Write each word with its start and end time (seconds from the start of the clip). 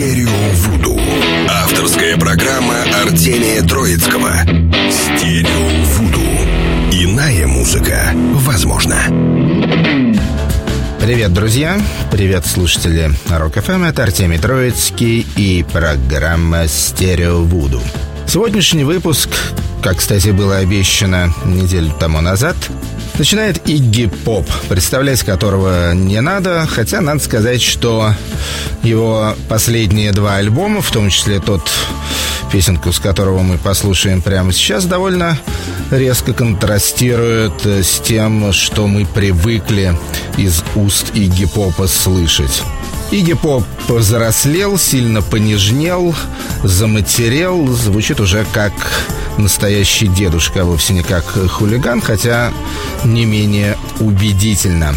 Стерео 0.00 0.30
Вуду. 0.54 0.98
Авторская 1.46 2.16
программа 2.16 2.84
Артемия 3.02 3.62
Троицкого. 3.62 4.32
Стерео 4.90 5.84
Вуду. 5.84 6.22
Иная 6.90 7.46
музыка 7.46 8.10
возможна. 8.32 8.96
Привет, 10.98 11.34
друзья! 11.34 11.78
Привет, 12.10 12.46
слушатели 12.46 13.10
Рок 13.28 13.56
ФМ. 13.56 13.82
Это 13.82 14.04
Артемий 14.04 14.38
Троицкий 14.38 15.26
и 15.36 15.66
программа 15.70 16.66
«Стерео 16.66 17.42
Вуду». 17.42 17.82
Сегодняшний 18.26 18.84
выпуск, 18.84 19.28
как, 19.82 19.98
кстати, 19.98 20.30
было 20.30 20.56
обещано 20.56 21.34
неделю 21.44 21.92
тому 22.00 22.22
назад, 22.22 22.56
начинает 23.18 23.68
Игги 23.68 24.06
Поп, 24.24 24.46
представлять 24.68 25.22
которого 25.22 25.94
не 25.94 26.20
надо, 26.20 26.66
хотя 26.68 27.00
надо 27.00 27.20
сказать, 27.20 27.62
что 27.62 28.14
его 28.82 29.34
последние 29.48 30.12
два 30.12 30.36
альбома, 30.36 30.80
в 30.80 30.90
том 30.90 31.10
числе 31.10 31.40
тот 31.40 31.68
песенку, 32.52 32.92
с 32.92 32.98
которого 32.98 33.42
мы 33.42 33.58
послушаем 33.58 34.22
прямо 34.22 34.52
сейчас, 34.52 34.84
довольно 34.84 35.38
резко 35.90 36.32
контрастирует 36.32 37.64
с 37.64 38.00
тем, 38.00 38.52
что 38.52 38.86
мы 38.86 39.06
привыкли 39.06 39.96
из 40.36 40.62
уст 40.74 41.12
Игги 41.14 41.46
Попа 41.46 41.86
слышать. 41.86 42.62
Игги 43.10 43.32
Поп 43.32 43.64
повзрослел, 43.88 44.78
сильно 44.78 45.20
понежнел, 45.20 46.14
заматерел, 46.62 47.66
звучит 47.68 48.20
уже 48.20 48.46
как 48.52 48.72
настоящий 49.36 50.06
дедушка, 50.06 50.62
а 50.62 50.64
вовсе 50.64 50.92
не 50.92 51.02
как 51.02 51.24
хулиган, 51.24 52.00
хотя 52.00 52.52
не 53.04 53.24
менее 53.24 53.76
убедительно. 53.98 54.94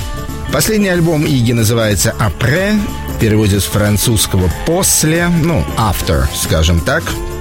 Последний 0.52 0.90
альбом 0.90 1.26
Иги 1.26 1.54
называется 1.54 2.14
«Апре», 2.20 2.76
в 3.16 3.20
переводе 3.20 3.60
с 3.60 3.64
французского 3.64 4.52
«после», 4.68 5.28
ну, 5.28 5.66
«after», 5.78 6.26
скажем 6.36 6.80
так– 6.82 7.04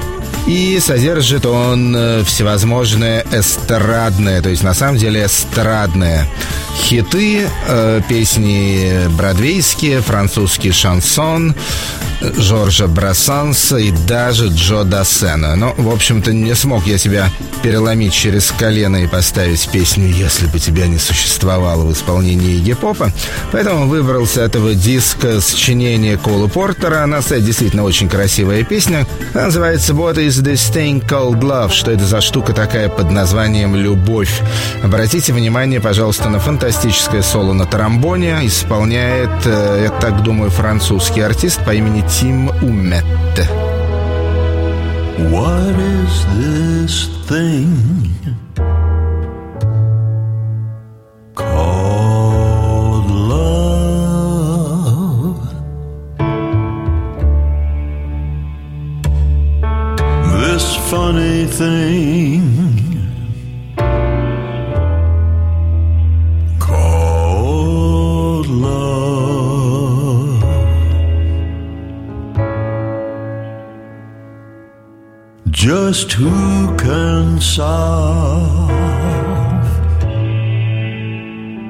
и 0.46 0.78
содержит 0.80 1.46
он 1.46 1.94
э, 1.94 2.24
всевозможные 2.24 3.24
эстрадные, 3.32 4.40
то 4.40 4.48
есть 4.48 4.62
на 4.62 4.74
самом 4.74 4.96
деле 4.96 5.26
эстрадные 5.26 6.26
хиты, 6.76 7.48
э, 7.68 8.00
песни 8.08 9.08
бродвейские, 9.16 10.00
французский 10.00 10.72
шансон, 10.72 11.54
Жоржа 12.36 12.86
Брассанса 12.86 13.76
и 13.76 13.90
даже 13.90 14.48
Джо 14.48 14.84
Дассена. 14.84 15.56
Но, 15.56 15.74
в 15.76 15.92
общем-то, 15.92 16.32
не 16.32 16.54
смог 16.54 16.86
я 16.86 16.98
себя 16.98 17.30
переломить 17.62 18.12
через 18.12 18.50
колено 18.50 18.96
и 18.96 19.06
поставить 19.06 19.68
песню 19.70 20.08
«Если 20.08 20.46
бы 20.46 20.58
тебя 20.58 20.86
не 20.86 20.98
существовало» 20.98 21.84
в 21.84 21.92
исполнении 21.92 22.58
Гипопа. 22.58 23.12
Поэтому 23.52 23.86
выбрал 23.86 24.26
с 24.26 24.36
этого 24.36 24.74
диска 24.74 25.40
сочинение 25.40 26.16
Кола 26.16 26.48
Портера. 26.48 27.02
Она, 27.02 27.20
кстати, 27.20 27.42
действительно 27.42 27.84
очень 27.84 28.08
красивая 28.08 28.64
песня. 28.64 29.06
Она 29.34 29.44
называется 29.44 29.92
«What 29.92 30.16
is 30.16 30.42
this 30.42 30.72
thing 30.72 31.06
called 31.06 31.40
love?» 31.40 31.72
Что 31.72 31.92
это 31.92 32.04
за 32.04 32.20
штука 32.20 32.52
такая 32.52 32.88
под 32.88 33.10
названием 33.10 33.76
«Любовь?» 33.76 34.40
Обратите 34.82 35.32
внимание, 35.32 35.80
пожалуйста, 35.80 36.28
на 36.28 36.40
фантастическое 36.40 37.22
соло 37.22 37.52
на 37.52 37.66
тромбоне. 37.66 38.40
Исполняет, 38.42 39.30
э, 39.44 39.82
я 39.84 39.90
так 39.90 40.22
думаю, 40.22 40.50
французский 40.50 41.20
артист 41.20 41.64
по 41.64 41.72
имени 41.72 42.04
What 45.30 45.74
is 45.78 46.14
this 46.36 46.94
thing 47.26 47.68
called 51.34 53.10
love? 53.10 53.82
This 60.40 60.66
funny 60.90 61.46
thing. 61.46 62.61
Just 75.74 76.12
who 76.12 76.76
can 76.76 77.40
solve 77.40 78.70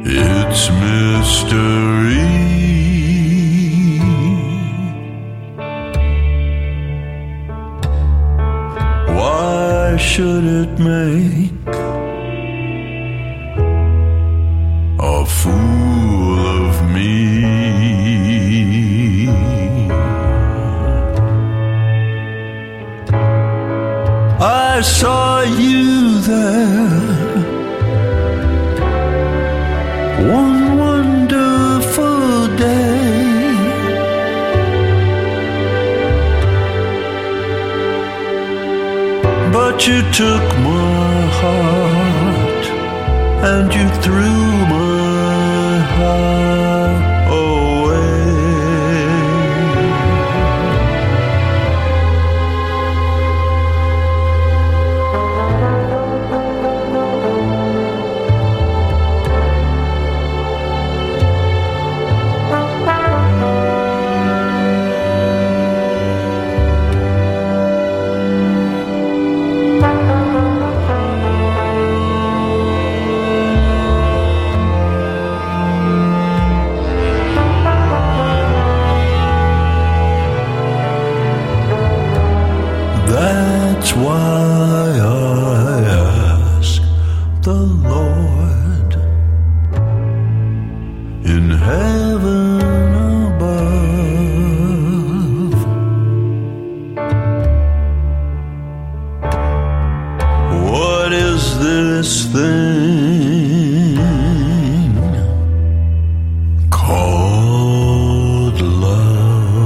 its 0.05 0.61
mystery? 0.83 2.27
Why 9.15 9.97
should 9.97 10.47
it 10.63 10.73
make 10.81 11.53
took 40.13 40.43
my 40.59 41.27
heart 41.41 42.67
and 43.51 43.73
you 43.73 43.89
threw 44.03 44.32
this 101.63 102.27
thing 102.33 103.99
called 106.71 108.61
love? 108.61 109.63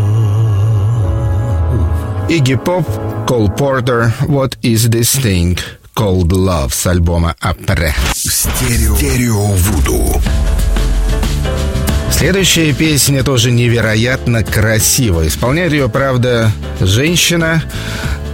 Игги 2.29 2.57
Поп, 2.57 2.87
Кол 3.27 3.49
Портер, 3.49 4.13
What 4.29 4.57
is 4.63 4.89
this 4.91 5.15
thing 5.17 5.59
called 5.95 6.33
love 6.33 6.75
с 6.75 6.87
альбома 6.87 7.35
«Апре». 7.41 7.95
Стерео. 8.15 8.97
Стерео 8.97 9.47
Вуду. 9.47 10.21
Следующая 12.11 12.73
песня 12.73 13.23
тоже 13.23 13.51
невероятно 13.51 14.43
красива. 14.43 15.27
Исполняет 15.27 15.73
ее, 15.73 15.89
правда, 15.89 16.51
женщина, 16.81 17.63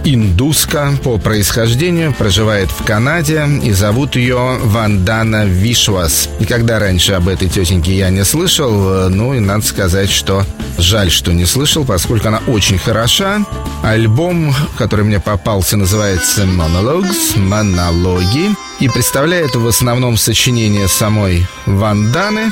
индуска 0.05 0.93
по 1.03 1.17
происхождению, 1.17 2.13
проживает 2.13 2.69
в 2.71 2.83
Канаде 2.83 3.47
и 3.63 3.71
зовут 3.71 4.15
ее 4.15 4.59
Вандана 4.63 5.45
Вишвас. 5.45 6.29
Никогда 6.39 6.79
раньше 6.79 7.13
об 7.13 7.27
этой 7.27 7.49
тетеньке 7.49 7.95
я 7.95 8.09
не 8.09 8.23
слышал, 8.23 8.71
э, 8.71 9.07
ну 9.09 9.33
и 9.33 9.39
надо 9.39 9.65
сказать, 9.65 10.09
что 10.09 10.45
жаль, 10.77 11.11
что 11.11 11.31
не 11.33 11.45
слышал, 11.45 11.85
поскольку 11.85 12.27
она 12.27 12.41
очень 12.47 12.77
хороша. 12.77 13.45
Альбом, 13.83 14.53
который 14.77 15.05
мне 15.05 15.19
попался, 15.19 15.77
называется 15.77 16.43
«Monologues», 16.43 17.37
«Монологи», 17.37 18.51
и 18.79 18.89
представляет 18.89 19.55
в 19.55 19.67
основном 19.67 20.17
сочинение 20.17 20.87
самой 20.87 21.47
Ванданы, 21.65 22.51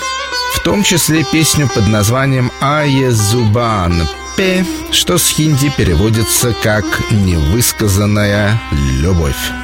в 0.55 0.59
том 0.63 0.83
числе 0.83 1.25
песню 1.29 1.69
под 1.73 1.87
названием 1.87 2.51
«Ае 2.61 3.11
Зубан», 3.11 4.07
Прапе, 4.41 4.65
что 4.91 5.19
с 5.19 5.29
хинди 5.29 5.71
переводится 5.77 6.51
как 6.63 6.85
«невысказанная 7.11 8.59
любовь». 8.99 9.60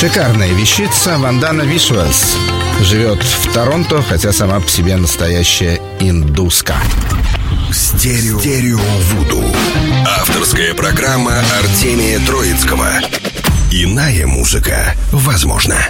Шикарная 0.00 0.52
вещица 0.52 1.18
Вандана 1.18 1.62
Вишвас. 1.62 2.36
Живет 2.82 3.20
в 3.20 3.52
Торонто, 3.52 4.00
хотя 4.00 4.32
сама 4.32 4.60
по 4.60 4.68
себе 4.68 4.94
настоящая 4.94 5.80
индуска. 5.98 6.76
Стерео, 7.72 8.38
Стерео 8.38 8.78
Вуду. 8.78 9.42
Авторская 10.06 10.72
программа 10.74 11.42
Артемия 11.60 12.20
Троицкого. 12.24 12.86
Иная 13.72 14.28
музыка 14.28 14.94
возможна. 15.10 15.88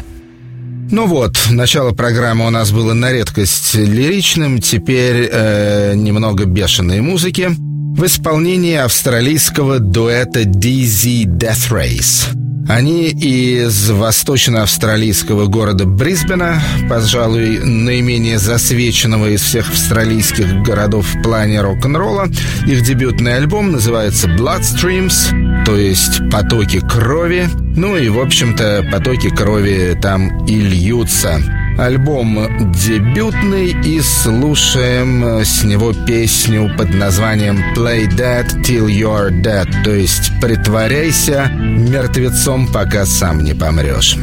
Ну 0.90 1.06
вот, 1.06 1.36
начало 1.50 1.90
программы 1.90 2.46
у 2.46 2.50
нас 2.50 2.70
было 2.70 2.94
на 2.94 3.12
редкость 3.12 3.74
лиричным, 3.74 4.62
теперь 4.62 5.28
э, 5.30 5.92
немного 5.94 6.46
бешеной 6.46 7.02
музыки 7.02 7.50
в 7.50 8.06
исполнении 8.06 8.76
австралийского 8.76 9.80
дуэта 9.80 10.44
DZ 10.44 11.24
Death 11.24 11.70
Race. 11.70 12.47
Они 12.68 13.08
из 13.08 13.88
восточно-австралийского 13.88 15.46
города 15.46 15.86
Брисбена, 15.86 16.62
пожалуй, 16.86 17.60
наименее 17.60 18.38
засвеченного 18.38 19.30
из 19.30 19.40
всех 19.40 19.70
австралийских 19.70 20.62
городов 20.62 21.06
в 21.06 21.22
плане 21.22 21.62
рок-н-ролла. 21.62 22.28
Их 22.66 22.82
дебютный 22.82 23.36
альбом 23.36 23.72
называется 23.72 24.28
Bloodstreams, 24.28 25.47
то 25.68 25.76
есть 25.76 26.30
«Потоки 26.30 26.80
крови». 26.80 27.46
Ну 27.76 27.94
и, 27.94 28.08
в 28.08 28.18
общем-то, 28.20 28.88
потоки 28.90 29.28
крови 29.28 29.98
там 30.00 30.46
и 30.46 30.62
льются. 30.62 31.42
Альбом 31.76 32.72
дебютный 32.72 33.76
и 33.84 34.00
слушаем 34.00 35.42
с 35.44 35.64
него 35.64 35.92
песню 36.06 36.74
под 36.78 36.94
названием 36.94 37.58
Play 37.76 38.08
Dead 38.08 38.46
Till 38.62 38.86
You're 38.86 39.28
Dead, 39.42 39.68
то 39.84 39.94
есть 39.94 40.32
притворяйся 40.40 41.50
мертвецом, 41.52 42.66
пока 42.72 43.04
сам 43.04 43.44
не 43.44 43.52
помрешь. 43.52 44.16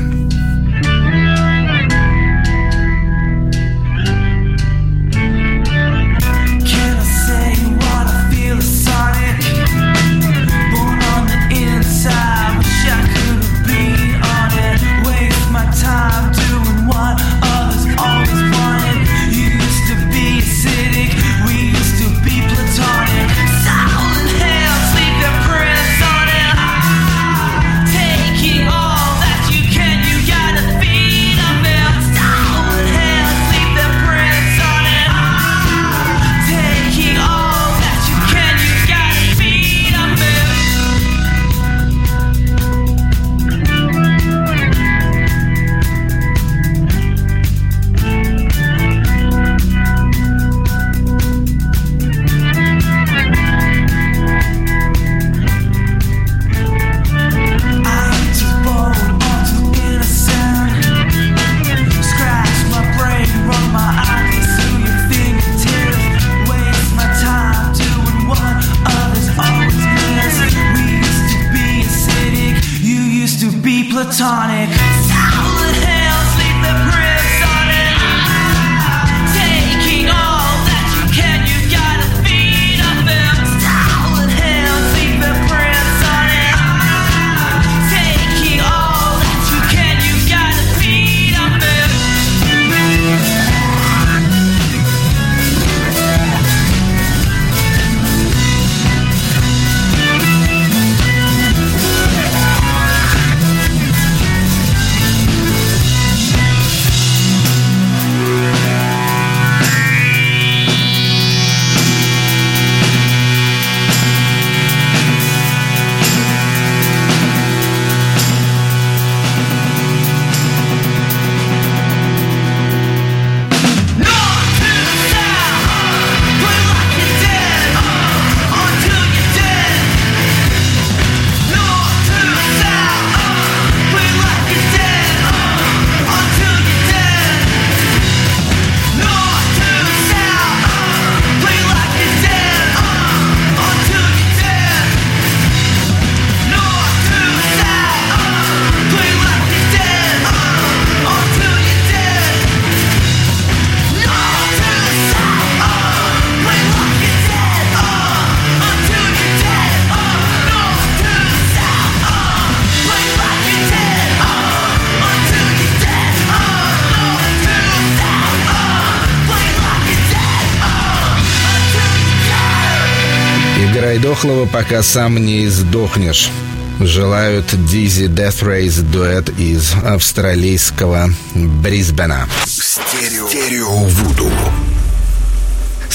Играй 173.86 174.00
дохлого, 174.00 174.48
пока 174.48 174.82
сам 174.82 175.16
не 175.24 175.46
издохнешь. 175.46 176.32
Желают 176.80 177.46
Дизи 177.68 178.06
Death 178.06 178.42
Race 178.42 178.82
дуэт 178.82 179.30
из 179.38 179.76
австралийского 179.84 181.12
Брисбена. 181.36 182.28
Стерео, 182.48 183.28
Стерео 183.28 183.70
Вуду. 183.70 184.32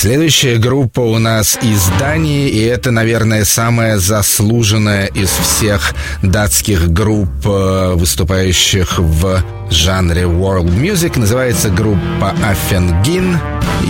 Следующая 0.00 0.56
группа 0.56 1.00
у 1.00 1.18
нас 1.18 1.58
из 1.60 1.86
Дании, 1.98 2.48
и 2.48 2.62
это, 2.62 2.90
наверное, 2.90 3.44
самая 3.44 3.98
заслуженная 3.98 5.08
из 5.08 5.28
всех 5.28 5.94
датских 6.22 6.90
групп, 6.90 7.28
э, 7.44 7.92
выступающих 7.96 8.98
в 8.98 9.44
жанре 9.68 10.22
World 10.22 10.74
Music. 10.74 11.18
Называется 11.18 11.68
группа 11.68 12.34
Афенгин. 12.42 13.38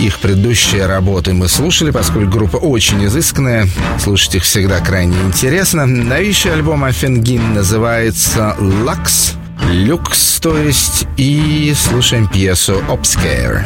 Их 0.01 0.19
предыдущие 0.19 0.85
работы 0.85 1.31
мы 1.31 1.47
слушали, 1.47 1.91
поскольку 1.91 2.29
группа 2.29 2.57
очень 2.57 3.05
изысканная. 3.05 3.69
Слушать 3.97 4.35
их 4.35 4.43
всегда 4.43 4.81
крайне 4.81 5.15
интересно. 5.21 5.85
Новейший 5.85 6.51
альбом 6.51 6.83
Афенгин 6.83 7.53
называется 7.53 8.57
«Lux». 8.59 9.35
Люкс, 9.71 10.41
то 10.41 10.57
есть, 10.57 11.05
и 11.15 11.73
слушаем 11.73 12.27
пьесу 12.27 12.83
«Obscare». 12.89 13.63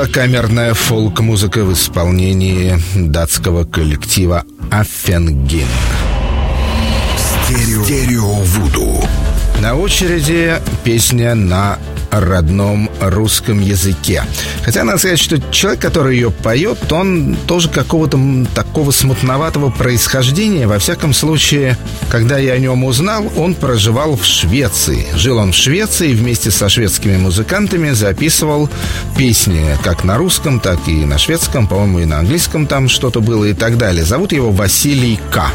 Была 0.00 0.08
камерная 0.08 0.72
фолк-музыка 0.72 1.62
в 1.62 1.74
исполнении 1.74 2.80
датского 2.96 3.64
коллектива 3.64 4.46
Аффенген. 4.70 5.68
Стерео, 7.44 7.84
Стерео 7.84 8.32
Вуду. 8.32 9.04
На 9.60 9.74
очереди 9.74 10.54
песня 10.84 11.34
на 11.34 11.78
родном 12.10 12.90
русском 13.00 13.60
языке. 13.60 14.24
Хотя 14.64 14.84
надо 14.84 14.98
сказать, 14.98 15.18
что 15.18 15.40
человек, 15.50 15.80
который 15.80 16.16
ее 16.16 16.30
поет, 16.30 16.92
он 16.92 17.36
тоже 17.46 17.68
какого-то 17.68 18.18
такого 18.54 18.90
смутноватого 18.90 19.70
происхождения. 19.70 20.66
Во 20.66 20.78
всяком 20.78 21.14
случае, 21.14 21.76
когда 22.10 22.38
я 22.38 22.52
о 22.54 22.58
нем 22.58 22.84
узнал, 22.84 23.30
он 23.36 23.54
проживал 23.54 24.16
в 24.16 24.24
Швеции. 24.24 25.06
Жил 25.14 25.38
он 25.38 25.52
в 25.52 25.56
Швеции 25.56 26.12
вместе 26.14 26.50
со 26.50 26.68
шведскими 26.68 27.16
музыкантами 27.16 27.90
записывал 27.90 28.68
песни 29.16 29.76
как 29.82 30.04
на 30.04 30.16
русском, 30.16 30.60
так 30.60 30.78
и 30.86 31.04
на 31.04 31.18
шведском, 31.18 31.66
по-моему, 31.66 32.00
и 32.00 32.04
на 32.04 32.18
английском 32.18 32.66
там 32.66 32.88
что-то 32.88 33.20
было 33.20 33.44
и 33.44 33.54
так 33.54 33.78
далее. 33.78 34.04
Зовут 34.04 34.32
его 34.32 34.50
Василий 34.50 35.18
К. 35.30 35.50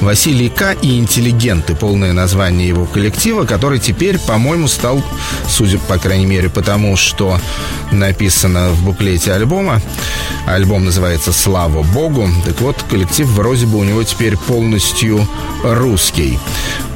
Василий 0.00 0.48
К. 0.48 0.74
и 0.82 0.98
«Интеллигенты»— 0.98 1.74
полное 1.76 2.12
название 2.12 2.68
его 2.68 2.84
коллектива, 2.86 3.44
который 3.44 3.78
теперь, 3.78 4.18
по-моему, 4.18 4.68
стал, 4.68 5.02
судя 5.48 5.78
по 5.78 5.95
крайней 5.98 6.26
мере, 6.26 6.48
потому 6.48 6.96
что 6.96 7.40
написано 7.92 8.70
в 8.70 8.84
буклете 8.84 9.32
альбома. 9.32 9.80
Альбом 10.46 10.84
называется 10.84 11.32
«Слава 11.32 11.82
Богу». 11.82 12.28
Так 12.44 12.60
вот, 12.60 12.76
коллектив 12.88 13.26
вроде 13.28 13.66
бы 13.66 13.78
у 13.78 13.84
него 13.84 14.02
теперь 14.02 14.36
полностью 14.36 15.26
русский. 15.64 16.38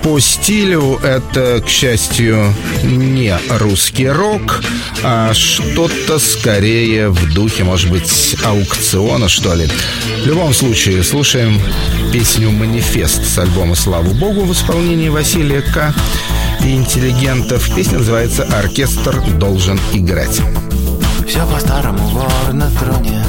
По 0.02 0.18
стилю 0.18 0.98
это, 1.02 1.60
к 1.60 1.68
счастью, 1.68 2.54
не 2.82 3.38
русский 3.50 4.08
рок, 4.08 4.62
а 5.02 5.34
что-то 5.34 6.18
скорее 6.18 7.10
в 7.10 7.34
духе, 7.34 7.64
может 7.64 7.90
быть, 7.90 8.36
аукциона, 8.42 9.28
что 9.28 9.54
ли. 9.54 9.68
В 10.22 10.26
любом 10.26 10.54
случае, 10.54 11.04
слушаем 11.04 11.60
песню 12.12 12.50
«Манифест» 12.50 13.24
с 13.26 13.38
альбома 13.38 13.74
«Слава 13.74 14.08
Богу» 14.14 14.42
в 14.42 14.52
исполнении 14.52 15.10
Василия 15.10 15.60
К. 15.60 15.94
и 16.64 16.74
интеллигентов. 16.74 17.74
Песня 17.74 17.98
называется 17.98 18.44
«Оркестр 18.44 19.20
должен 19.38 19.78
играть». 19.92 20.40
Все 21.28 21.46
по-старому 21.46 22.08
вор 22.08 22.52
на 22.52 22.70
троне 22.70 23.24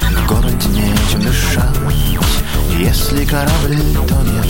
В 0.00 0.26
городе 0.26 0.68
нечем 0.68 1.20
дышать 1.20 1.76
Если 2.78 3.24
корабль 3.26 3.76
тонет 4.08 4.46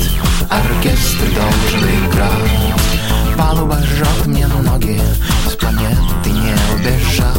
Оркестр 0.51 1.27
должен 1.35 1.89
играть. 1.89 3.37
Палуба 3.37 3.79
жжет 3.83 4.27
мне 4.27 4.47
ноги 4.47 5.01
С 5.49 5.55
планеты 5.55 6.31
не 6.31 6.55
убежать. 6.75 7.35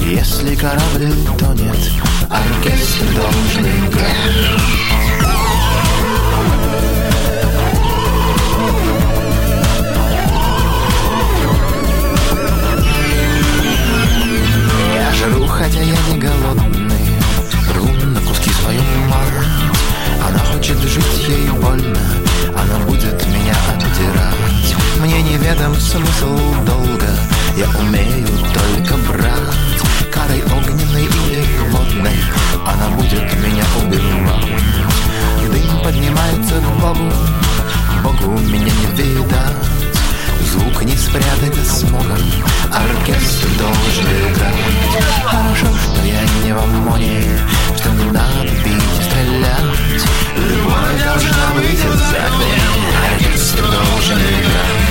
Если 0.00 0.54
корабль 0.54 1.12
тонет 1.38 1.76
Оркестр 2.30 3.06
должен 3.14 3.66
играть. 3.66 4.94
Жру, 15.14 15.46
хотя 15.46 15.80
я 15.80 15.96
не 16.10 16.18
голодный 16.18 16.83
Значит, 20.64 20.82
жить 20.88 21.28
ей 21.28 21.50
больно. 21.50 22.00
Она 22.56 22.78
будет 22.86 23.26
меня 23.26 23.54
отдирать. 23.68 24.74
Мне 24.98 25.20
неведом 25.20 25.74
смысл 25.74 26.38
долга 26.64 27.10
Я 27.54 27.68
умею 27.80 28.26
только 28.54 28.96
брать. 29.06 30.10
Карой 30.10 30.42
огненной 30.42 31.04
или 31.04 31.44
водной. 31.70 32.16
Она 32.66 32.88
будет 32.96 33.30
меня 33.42 33.64
убивать. 33.76 34.62
Дым 35.52 35.82
поднимается 35.82 36.54
к 36.54 36.80
Богу 36.80 37.12
Богу 38.02 38.38
меня 38.38 38.64
не 38.64 38.86
видать. 38.96 39.56
Звук 40.50 40.82
не 40.84 40.96
спрятать 40.96 41.66
смогом 41.66 42.06
Оркестр 42.72 43.48
должен 43.58 44.32
играть. 44.32 45.04
Хорошо, 45.26 45.66
что 45.76 46.06
я 46.06 46.22
не 46.42 46.52
в 46.52 46.58
ОМОНе 46.58 47.38
Что 47.76 47.90
не 47.90 48.04
надо 48.10 48.48
бить 48.64 48.93
взгляд 49.34 49.62
Любовь 50.36 51.04
должна 51.04 51.54
быть 51.54 51.74
экзамен 51.74 52.60
Агентство 53.14 53.66
должен 53.66 54.18
играть 54.18 54.84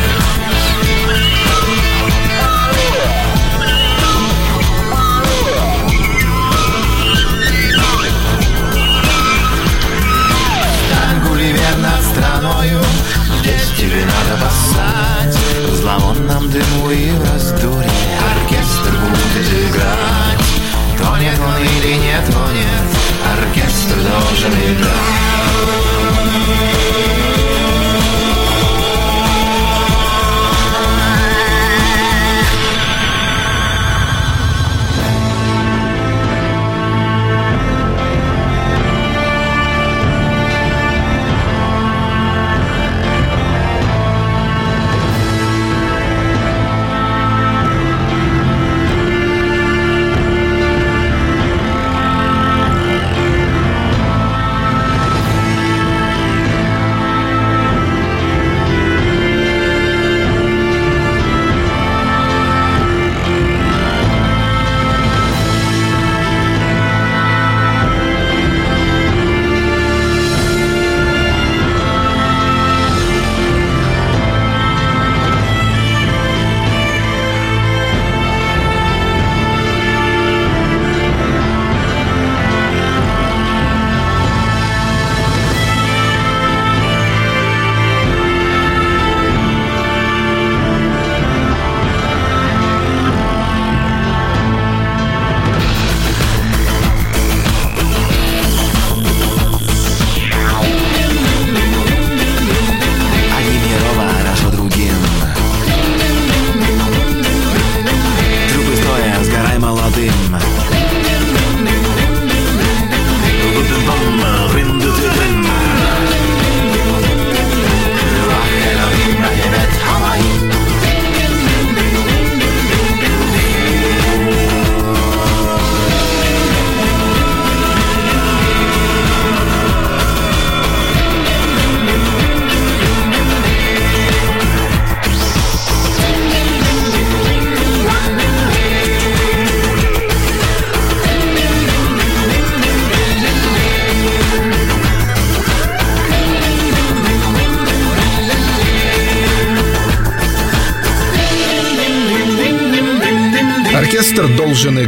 над 11.78 12.02
страною 12.04 12.82
Здесь 13.40 13.72
тебе 13.78 14.06
надо 14.06 14.42
пасать 14.42 15.38
В 15.70 15.76
зловонном 15.76 16.50
дыму 16.50 16.92
и 16.92 17.12
в 17.12 17.34
раздуре. 17.34 17.90
Оркестр 18.38 18.92
будет 19.02 19.70
играть. 19.70 20.43
Тонет 21.04 21.40
он 21.40 21.58
или 21.58 21.94
не 21.96 22.16
тонет 22.26 22.90
Оркестр 23.38 23.96
должен 23.96 24.54
играть 24.54 25.14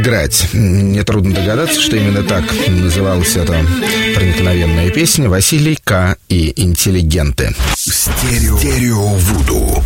играть. 0.06 0.46
Нетрудно 0.52 1.34
догадаться, 1.34 1.80
что 1.80 1.96
именно 1.96 2.22
так 2.22 2.44
называлась 2.68 3.34
эта 3.34 3.56
проникновенная 4.14 4.90
песня 4.90 5.28
Василий 5.28 5.76
К. 5.82 6.16
и 6.28 6.52
«Интеллигенты». 6.54 7.54
Стерео. 7.76 8.56
Стерео 8.56 9.06
Вуду. 9.06 9.82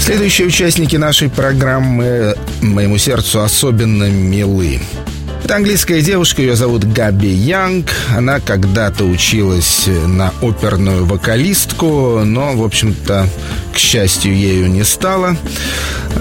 Следующие 0.00 0.46
участники 0.46 0.96
нашей 0.96 1.28
программы 1.28 2.34
моему 2.62 2.96
сердцу 2.96 3.42
особенно 3.42 4.04
милы. 4.04 4.80
Это 5.44 5.56
английская 5.56 6.00
девушка, 6.00 6.40
ее 6.40 6.56
зовут 6.56 6.84
Габи 6.84 7.28
Янг. 7.28 7.90
Она 8.16 8.40
когда-то 8.40 9.04
училась 9.04 9.88
на 10.06 10.32
оперную 10.40 11.04
вокалистку, 11.04 12.22
но, 12.24 12.54
в 12.54 12.64
общем-то, 12.64 13.26
к 13.72 13.78
счастью, 13.78 14.36
ею 14.36 14.70
не 14.70 14.84
стала. 14.84 15.36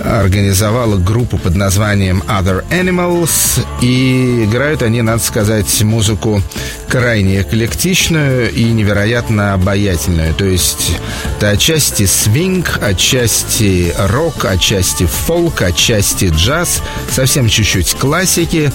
Организовала 0.06 0.98
группу 0.98 1.38
под 1.38 1.56
названием 1.56 2.24
Other 2.28 2.64
Animals. 2.70 3.60
И 3.82 4.44
играют 4.46 4.82
они, 4.82 5.02
надо 5.02 5.24
сказать, 5.24 5.82
музыку 5.82 6.42
крайне 6.88 7.42
эклектичную 7.42 8.52
и 8.52 8.64
невероятно 8.66 9.54
обаятельную. 9.54 10.34
То 10.34 10.46
есть 10.46 10.98
это 11.38 11.50
отчасти 11.50 12.06
свинг, 12.06 12.80
отчасти 12.82 13.94
рок, 13.98 14.46
отчасти 14.46 15.06
фолк, 15.06 15.62
отчасти 15.62 16.32
джаз, 16.36 16.82
совсем 17.12 17.48
чуть-чуть 17.48 17.94
классики. 17.94 18.72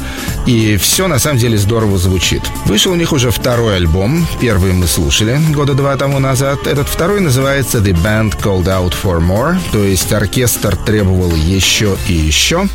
И 0.47 0.77
все 0.77 1.09
на 1.09 1.19
самом 1.19 1.39
деле 1.39 1.59
здорово 1.59 1.99
звучит. 1.99 2.43
Вышел 2.67 2.93
у 2.93 2.97
них 2.97 3.13
уже 3.13 3.31
второй 3.31 3.77
альбом. 3.77 4.27
Первый 4.41 4.73
мы 4.73 4.87
слушали 4.87 5.41
года 5.51 5.75
два 5.75 5.97
тому 5.97 6.19
назад. 6.19 6.67
Этот 6.67 6.89
второй 6.89 7.21
называется 7.21 7.79
The 7.79 7.93
Band 7.93 8.41
Called 8.41 8.64
Out 8.69 8.95
For 8.95 9.21
More. 9.21 9.57
То 9.73 9.83
есть 9.85 10.13
оркестр 10.13 10.77
требовал 10.77 11.31
еще 11.31 11.97
и 12.09 12.13
еще. 12.13 12.69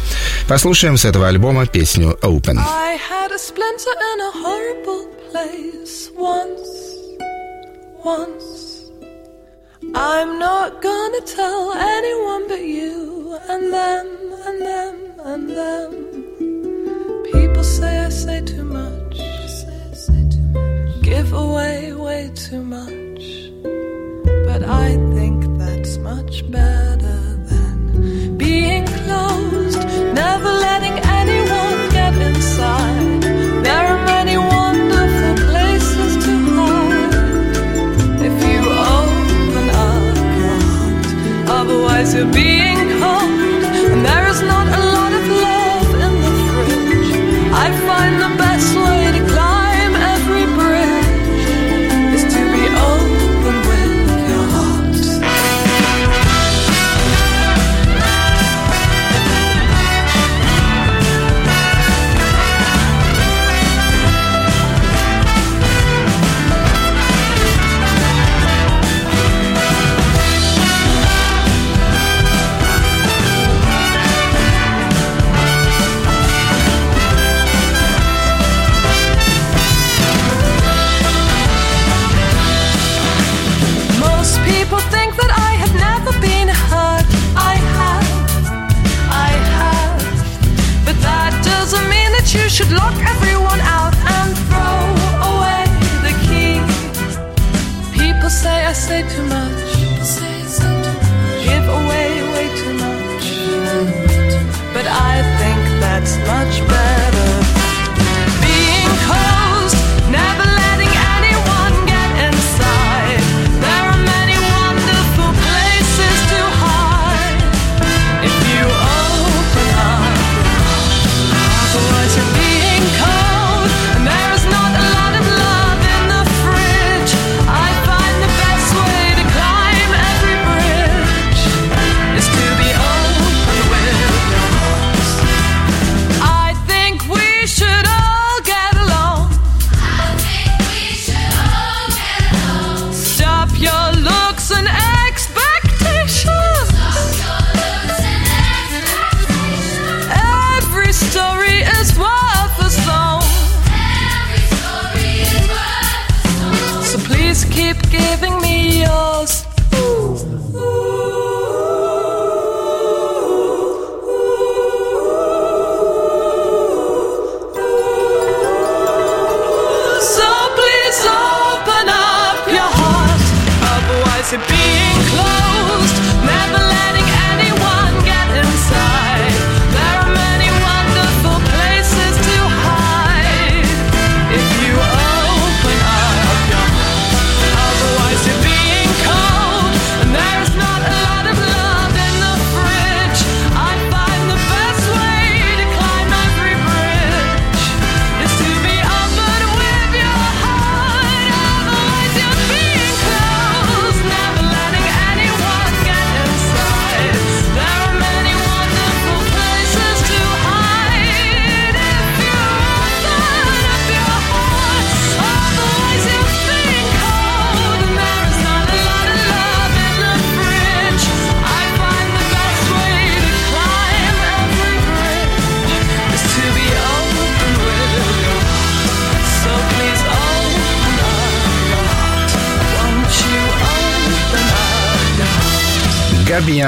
Послушаем 0.47 0.97
с 0.97 1.05
этого 1.05 1.27
альбома 1.27 1.65
песню 1.65 2.17
Open. 2.21 2.57
I 2.57 2.97
had 2.97 3.31
a 3.31 3.37
splinter 3.37 3.95
in 4.13 4.21
a 4.21 4.31
horrible 4.43 5.07
place 5.31 6.09
once, 6.15 6.69
once. 8.03 8.69
I'm 9.95 10.37
not 10.39 10.81
gonna 10.81 11.21
tell 11.21 11.73
anyone 11.73 12.47
but 12.47 12.61
you 12.61 13.37
and 13.49 13.73
them 13.73 14.07
and 14.45 14.61
them 14.61 14.95
and 15.25 15.49
them. 15.49 15.91
People 17.31 17.63
say 17.63 18.05
I 18.05 18.09
say 18.09 18.41
too 18.41 18.63
much, 18.63 19.17
give 21.01 21.33
away 21.33 21.93
way 21.93 22.29
too 22.35 22.63
much. 22.63 23.21
But 24.45 24.63
I 24.63 24.95
think 25.15 25.38
that's 25.79 25.97
much 25.99 26.49
better 26.51 27.19
than 27.51 28.37
being 28.37 28.85
closed, 28.85 29.79
never 30.13 30.51
letting 30.67 30.97
anyone 31.19 31.79
get 31.97 32.13
inside. 32.15 33.21
There 33.63 33.85
are 33.91 34.05
many 34.05 34.35
wonderful 34.37 35.35
places 35.47 36.11
to 36.25 36.33
hide 36.57 37.15
if 38.27 38.35
you 38.49 38.59
open 38.97 39.67
up 39.87 40.17
your 40.41 40.59
heart. 40.67 41.49
Otherwise, 41.59 42.13
you're 42.13 42.33
being 42.33 42.58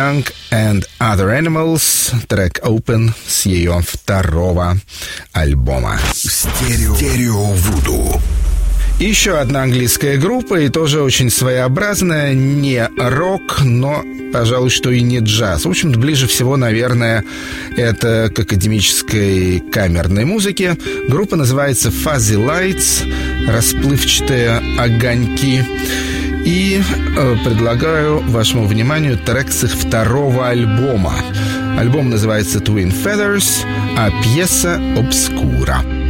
Young 0.02 0.26
and 0.52 0.84
Other 1.00 1.30
Animals, 1.30 2.12
трек 2.28 2.60
Open 2.64 3.12
с 3.28 3.46
ее 3.46 3.82
второго 3.88 4.76
альбома. 5.32 6.00
Стерео, 6.12 7.54
Вуду. 7.54 8.20
Еще 8.98 9.38
одна 9.38 9.62
английская 9.62 10.18
группа 10.18 10.60
и 10.62 10.70
тоже 10.70 11.04
очень 11.04 11.30
своеобразная, 11.30 12.34
не 12.34 12.90
рок, 12.98 13.62
но, 13.62 14.04
пожалуй, 14.34 14.72
что 14.72 14.90
и 14.90 15.02
не 15.02 15.20
джаз. 15.20 15.66
В 15.66 15.70
общем, 15.70 15.92
ближе 15.92 16.26
всего, 16.26 16.58
наверное, 16.58 17.24
это 17.78 18.32
к 18.34 18.40
академической 18.40 19.60
камерной 19.60 20.26
музыке. 20.26 20.78
Группа 21.10 21.36
называется 21.36 21.90
Fuzzy 21.90 22.44
Lights, 22.44 23.08
расплывчатые 23.48 24.62
огоньки. 24.80 25.64
И 26.46 26.82
э, 26.82 27.36
предлагаю 27.44 28.20
вашему 28.20 28.66
вниманию 28.66 29.18
трек 29.18 29.52
с 29.52 29.64
их 29.64 29.74
второго 29.74 30.50
альбома. 30.50 31.14
Альбом 31.78 32.10
называется 32.10 32.60
Twin 32.60 32.92
Feathers, 32.92 33.66
а 33.98 34.10
пьеса 34.24 34.82
Obscura. 34.98 36.01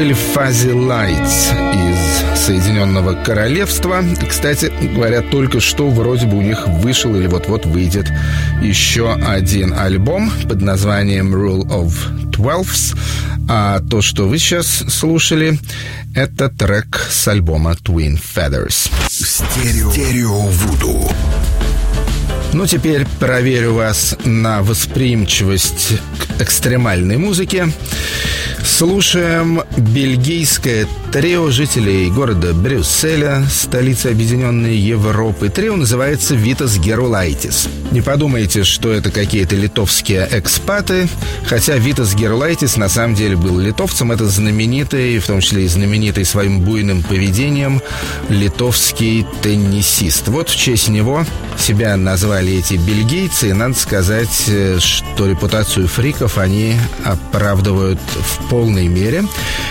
Были 0.00 0.16
Fuzzy 0.34 0.72
Lights 0.72 1.52
из 1.74 2.38
Соединенного 2.46 3.22
Королевства. 3.22 4.02
Кстати 4.26 4.72
говоря, 4.94 5.20
только 5.20 5.60
что 5.60 5.90
вроде 5.90 6.24
бы 6.24 6.38
у 6.38 6.40
них 6.40 6.66
вышел 6.66 7.14
или 7.14 7.26
вот-вот 7.26 7.66
выйдет 7.66 8.10
еще 8.62 9.12
один 9.12 9.74
альбом 9.74 10.32
под 10.48 10.62
названием 10.62 11.34
Rule 11.34 11.66
of 11.66 11.92
Twelves. 12.30 12.96
А 13.46 13.80
то, 13.80 14.00
что 14.00 14.26
вы 14.26 14.38
сейчас 14.38 14.84
слушали, 14.88 15.58
это 16.14 16.48
трек 16.48 17.06
с 17.10 17.28
альбома 17.28 17.72
Twin 17.72 18.18
Feathers. 18.18 18.90
Стерео, 19.06 19.92
Стерео 19.92 20.40
Вуду. 20.40 21.10
Ну, 22.54 22.66
теперь 22.66 23.06
проверю 23.18 23.74
вас 23.74 24.16
на 24.24 24.62
восприимчивость 24.62 25.98
к 26.18 26.40
экстремальной 26.40 27.18
музыке. 27.18 27.70
Слушаем 28.64 29.62
бельгийское 29.76 30.86
трио 31.12 31.50
жителей 31.50 32.10
города 32.10 32.54
Брюсселя, 32.54 33.42
столицы 33.50 34.06
Объединенной 34.06 34.76
Европы. 34.76 35.48
Трио 35.48 35.76
называется 35.76 36.34
«Витас 36.34 36.78
Герулайтис». 36.78 37.68
Не 37.90 38.00
подумайте, 38.00 38.62
что 38.62 38.92
это 38.92 39.10
какие-то 39.10 39.56
литовские 39.56 40.28
экспаты, 40.30 41.08
хотя 41.44 41.76
Витас 41.76 42.14
Герулайтис 42.14 42.76
на 42.76 42.88
самом 42.88 43.16
деле 43.16 43.36
был 43.36 43.58
литовцем. 43.58 44.12
Это 44.12 44.26
знаменитый, 44.26 45.18
в 45.18 45.26
том 45.26 45.40
числе 45.40 45.64
и 45.64 45.68
знаменитый 45.68 46.24
своим 46.24 46.60
буйным 46.60 47.02
поведением, 47.02 47.82
литовский 48.28 49.26
теннисист. 49.42 50.28
Вот 50.28 50.48
в 50.48 50.56
честь 50.56 50.88
него 50.88 51.26
себя 51.58 51.96
назвали 51.96 52.58
эти 52.58 52.74
бельгийцы, 52.74 53.50
и 53.50 53.52
надо 53.52 53.74
сказать, 53.74 54.44
э, 54.46 54.78
что 55.20 55.28
репутацию 55.28 55.86
фриков 55.86 56.38
они 56.38 56.76
оправдывают 57.04 58.00
в 58.00 58.48
полной 58.48 58.88
мере. 58.88 59.24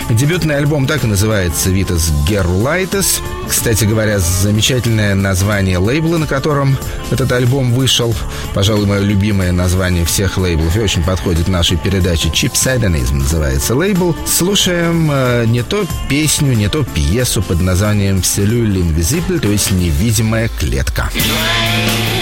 Дебютный 0.08 0.56
альбом 0.56 0.86
так 0.86 1.02
и 1.02 1.08
называется 1.08 1.70
«Vitas 1.70 2.12
Gerulaitis». 2.24 3.20
Кстати 3.48 3.82
говоря, 3.82 4.20
замечательное 4.20 5.16
название 5.16 5.78
лейбла, 5.78 6.18
на 6.18 6.28
котором 6.28 6.78
этот 7.10 7.32
альбом 7.32 7.74
вышел. 7.74 8.14
Пожалуй, 8.54 8.86
мое 8.86 9.00
любимое 9.00 9.50
название 9.50 10.04
всех 10.04 10.38
лейблов 10.38 10.76
и 10.76 10.80
очень 10.80 11.02
подходит 11.02 11.48
нашей 11.48 11.78
передаче 11.78 12.28
«Cheap 12.28 12.52
Satanism» 12.52 13.14
называется 13.14 13.74
лейбл. 13.74 14.14
Слушаем 14.28 15.10
э, 15.12 15.46
не 15.46 15.64
то 15.64 15.84
песню, 16.08 16.52
не 16.52 16.68
то 16.68 16.84
пьесу 16.84 17.42
под 17.42 17.60
названием 17.60 18.18
«Cellule 18.18 18.84
Invisible», 18.84 19.40
то 19.40 19.48
есть 19.48 19.72
«Невидимая 19.72 20.48
клетка». 20.60 21.10
Грудная 21.12 22.19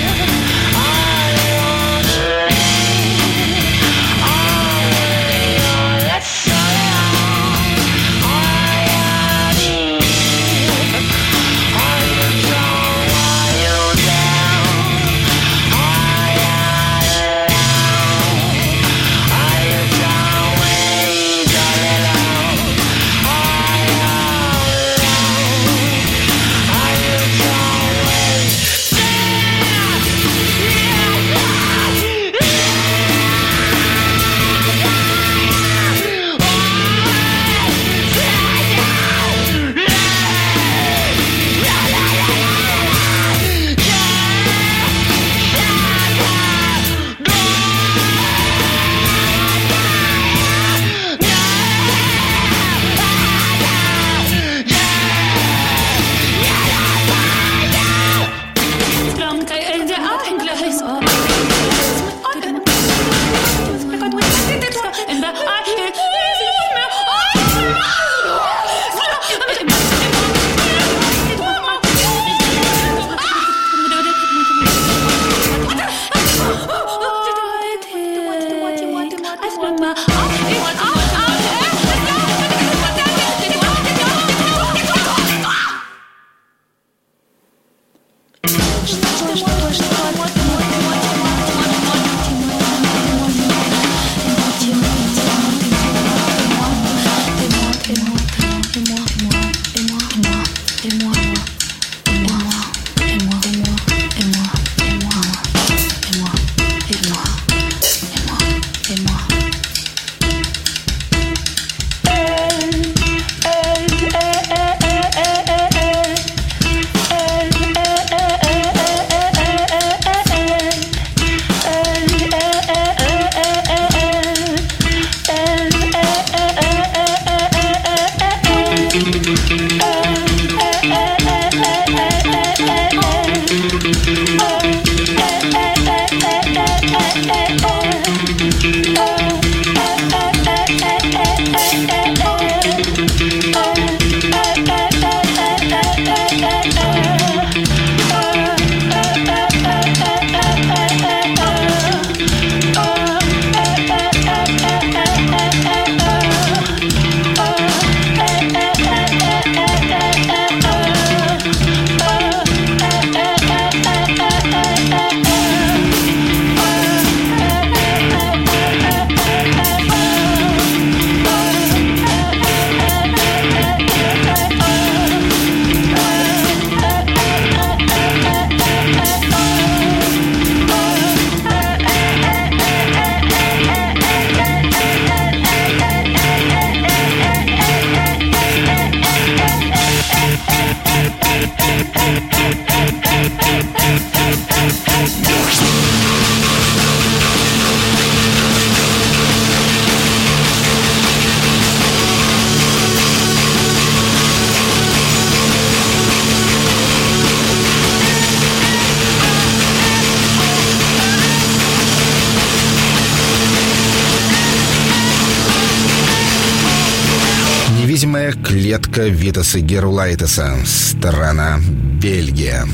клетка 218.98 219.08
Витаса 219.08 219.60
Герулайтеса. 219.60 220.56
Страна 220.64 221.58
Бельгия. 222.00 222.66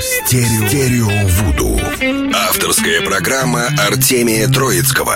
Стерео, 0.00 0.68
Стерео 0.68 1.26
Вуду. 1.28 1.80
Авторская 2.34 3.02
программа 3.02 3.66
Артемия 3.78 4.48
Троицкого. 4.48 5.14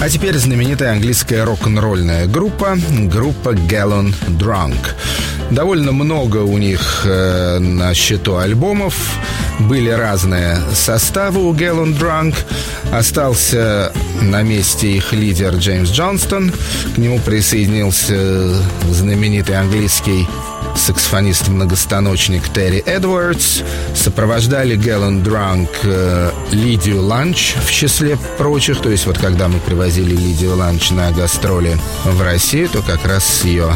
А 0.00 0.08
теперь 0.08 0.36
знаменитая 0.36 0.92
английская 0.92 1.44
рок-н-ролльная 1.44 2.26
группа, 2.26 2.76
группа 3.06 3.50
Gallon 3.50 4.14
Drunk. 4.38 4.76
Довольно 5.50 5.92
много 5.92 6.38
у 6.38 6.58
них 6.58 7.02
э, 7.04 7.58
на 7.58 7.92
счету 7.94 8.36
альбомов. 8.36 8.94
Были 9.60 9.90
разные 9.90 10.58
составы 10.74 11.44
у 11.44 11.52
Gallon 11.52 11.98
Drunk. 11.98 12.34
Остался 12.92 13.90
на 14.20 14.42
месте 14.42 14.92
их 14.92 15.14
лидер 15.14 15.56
Джеймс 15.56 15.90
Джонстон. 15.90 16.52
К 16.94 16.98
нему 16.98 17.18
присоединился 17.20 18.54
знаменитый 18.90 19.58
английский 19.58 20.28
саксофонист-многостаночник 20.76 22.48
Терри 22.52 22.80
Эдвардс. 22.84 23.62
Сопровождали 23.94 24.76
Гэллен 24.76 25.22
Дранк 25.22 25.70
э, 25.84 26.30
Лидию 26.50 27.02
Ланч 27.02 27.54
в 27.66 27.70
числе 27.70 28.18
прочих. 28.36 28.80
То 28.82 28.90
есть 28.90 29.06
вот 29.06 29.16
когда 29.18 29.48
мы 29.48 29.58
привозили 29.60 30.14
Лидию 30.14 30.54
Ланч 30.56 30.90
на 30.90 31.10
гастроли 31.12 31.78
в 32.04 32.20
Россию, 32.22 32.68
то 32.68 32.82
как 32.82 33.06
раз 33.06 33.44
ее 33.44 33.72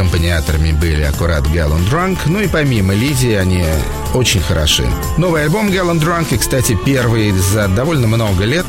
аккомпаниаторами 0.00 0.72
были 0.72 1.02
аккурат 1.02 1.46
Гэллен 1.46 1.84
Дранк. 1.90 2.20
Ну 2.24 2.40
и 2.40 2.48
помимо 2.48 2.94
Лидии 2.94 3.34
они 3.34 3.66
очень 4.14 4.40
хороши. 4.40 4.84
Новый 5.18 5.42
альбом 5.42 5.70
Гэллен 5.70 5.98
Дранк, 5.98 6.32
и, 6.32 6.38
кстати, 6.38 6.76
первый 6.86 7.32
за 7.32 7.68
довольно 7.68 8.06
много 8.06 8.44
лет, 8.44 8.66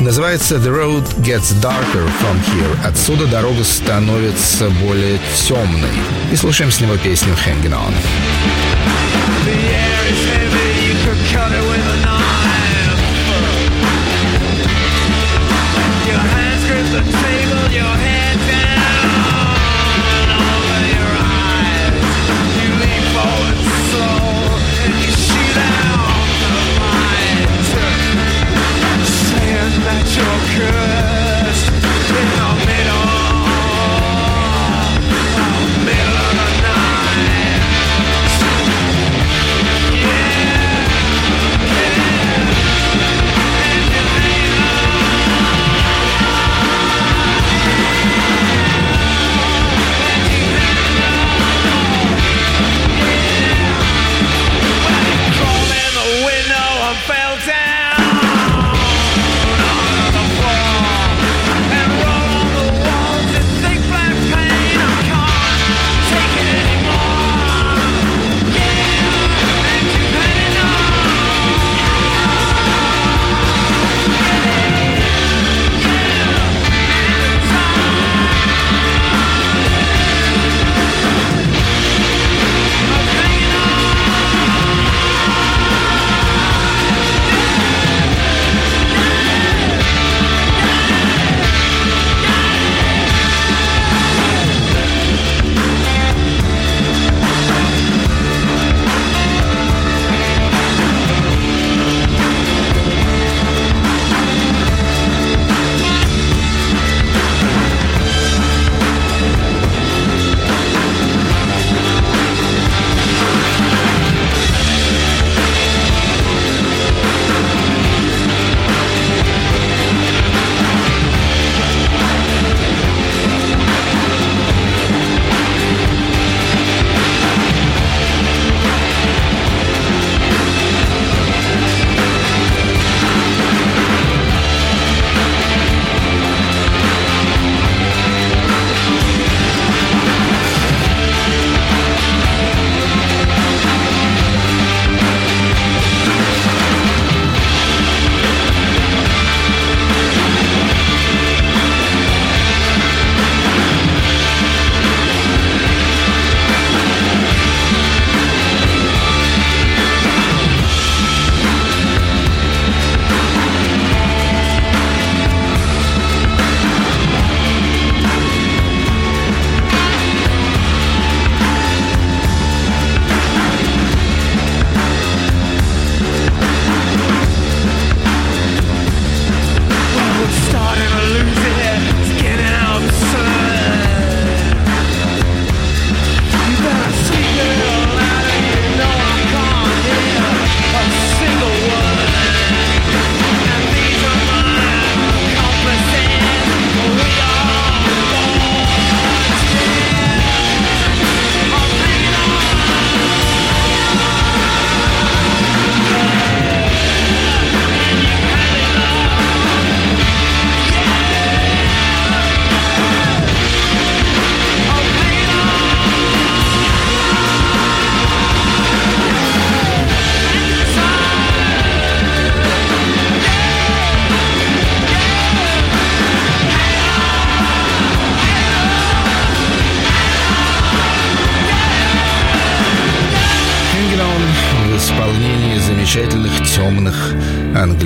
Называется 0.00 0.56
The 0.56 0.74
Road 0.74 1.06
Gets 1.20 1.54
Darker 1.62 2.10
From 2.20 2.36
Here. 2.48 2.84
Отсюда 2.84 3.28
дорога 3.28 3.62
становится 3.62 4.68
более 4.68 5.20
темной. 5.46 5.94
И 6.32 6.36
слушаем 6.36 6.72
с 6.72 6.80
него 6.80 6.96
песню 6.96 7.32
Hanging 7.46 7.70
On. 7.70 9.03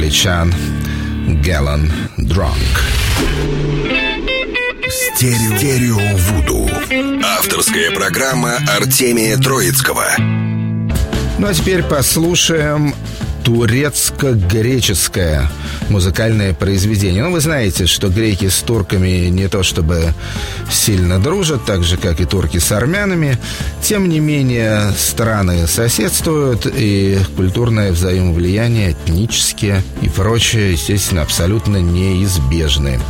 Англичан 0.08 0.54
Gallon 1.42 1.90
Drunk. 2.16 2.54
Стерео, 4.88 5.58
Стерео 5.58 6.16
Вуду. 6.16 6.70
Авторская 7.22 7.90
программа 7.90 8.54
Артемия 8.74 9.36
Троицкого. 9.36 10.06
Ну 11.38 11.46
а 11.46 11.52
теперь 11.52 11.82
послушаем 11.82 12.94
турецко-греческое 13.48 15.48
музыкальное 15.88 16.52
произведение. 16.52 17.24
Ну, 17.24 17.32
вы 17.32 17.40
знаете, 17.40 17.86
что 17.86 18.10
греки 18.10 18.48
с 18.48 18.58
турками 18.58 19.30
не 19.30 19.48
то 19.48 19.62
чтобы 19.62 20.12
сильно 20.70 21.18
дружат, 21.18 21.64
так 21.64 21.82
же, 21.82 21.96
как 21.96 22.20
и 22.20 22.26
турки 22.26 22.58
с 22.58 22.70
армянами. 22.72 23.38
Тем 23.80 24.10
не 24.10 24.20
менее, 24.20 24.92
страны 24.98 25.66
соседствуют, 25.66 26.66
и 26.66 27.18
культурное 27.36 27.90
взаимовлияние, 27.90 28.92
этнические 28.92 29.82
и 30.02 30.10
прочее, 30.10 30.72
естественно, 30.72 31.22
абсолютно 31.22 31.78
неизбежны. 31.78 33.00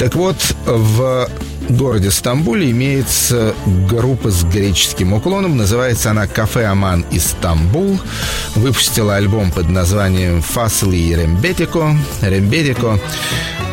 Так 0.00 0.16
вот, 0.16 0.56
в 0.66 1.28
городе 1.70 2.10
Стамбуле 2.10 2.70
имеется 2.70 3.54
группа 3.88 4.30
с 4.30 4.44
греческим 4.44 5.12
уклоном. 5.12 5.56
Называется 5.56 6.10
она 6.10 6.26
«Кафе 6.26 6.64
Аман 6.64 7.04
Истамбул». 7.10 8.00
Выпустила 8.54 9.16
альбом 9.16 9.50
под 9.52 9.68
названием 9.68 10.42
«Фасли 10.42 10.98
и 10.98 11.14
Рембетико». 11.14 11.96
Рембетико 12.22 12.98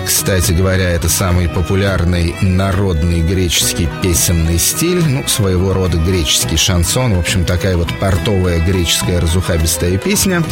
кстати 0.05 0.51
говоря, 0.51 0.89
это 0.89 1.07
самый 1.07 1.47
популярный 1.47 2.35
народный 2.41 3.21
греческий 3.21 3.87
песенный 4.01 4.59
стиль, 4.59 5.01
ну, 5.03 5.25
своего 5.27 5.73
рода 5.73 5.97
греческий 5.97 6.57
шансон, 6.57 7.13
в 7.15 7.19
общем, 7.19 7.45
такая 7.45 7.77
вот 7.77 7.87
портовая 7.99 8.59
греческая 8.59 9.21
разухабистая 9.21 9.97
песня. 9.97 10.43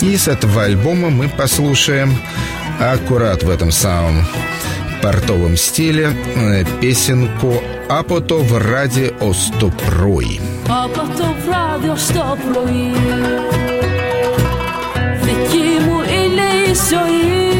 И 0.00 0.16
с 0.16 0.28
этого 0.28 0.64
альбома 0.64 1.10
мы 1.10 1.28
послушаем 1.28 2.16
аккурат 2.80 3.42
в 3.42 3.50
этом 3.50 3.70
самом 3.70 4.26
портовом 5.01 5.57
стиле 5.57 6.15
э, 6.35 6.63
песенку 6.81 7.61
«Апото 7.89 8.37
в 8.39 8.57
ради 8.57 9.13
Остопрой». 9.19 10.39
Από 10.67 11.01
το 11.17 11.35
βράδυ 11.45 11.89
ως 11.89 12.07
το 12.07 12.37
πρωί 12.51 12.91
Δική 15.21 15.67
μου 15.85 15.99
είναι 16.01 16.47
η 16.69 16.73
ζωή 16.89 17.53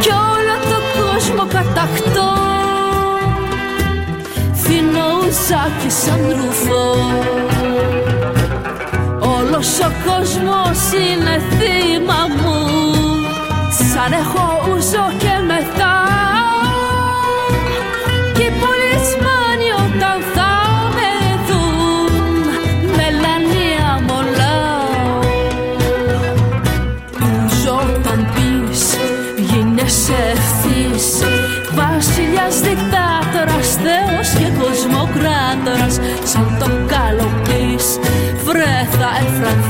Κι 0.00 0.08
όλο 0.08 0.54
το 0.70 0.78
κόσμο 1.00 1.46
κατακτώ 1.46 2.32
Φινόουζάκι 4.54 5.90
σαν 6.04 6.20
ρουφό 6.28 6.96
Όλος 9.20 9.78
ο 9.78 9.92
κόσμος 10.06 10.78
είναι 10.92 11.42
θύμα 11.50 12.26
μου 12.42 12.65
Σαν 13.97 14.11
έχω 14.11 14.45
ούζο 14.69 15.05
και 15.17 15.35
μετά 15.47 15.95
Κι 18.33 18.43
οι 18.43 18.51
πολισμάνοι 18.61 19.69
όταν 19.85 20.17
θα 20.33 20.51
με 20.95 21.11
δουν 21.47 22.43
Μελανία 22.97 23.89
μολάω 24.07 25.19
Ούζο 27.23 27.75
όταν 27.95 28.27
πεις 28.33 28.97
γίνεσαι 29.37 30.17
ευθύς. 30.35 31.07
Βασιλιάς 31.73 32.55
δικτάτορας, 32.59 33.69
θεός 33.83 34.29
και 34.37 34.47
κοσμοκράτορας 34.59 35.99
Σαν 36.23 36.57
το 36.59 36.69
καλοπείς 36.93 37.99
βρε 38.45 38.87
θα 38.97 39.09
εφρανθείς 39.25 39.66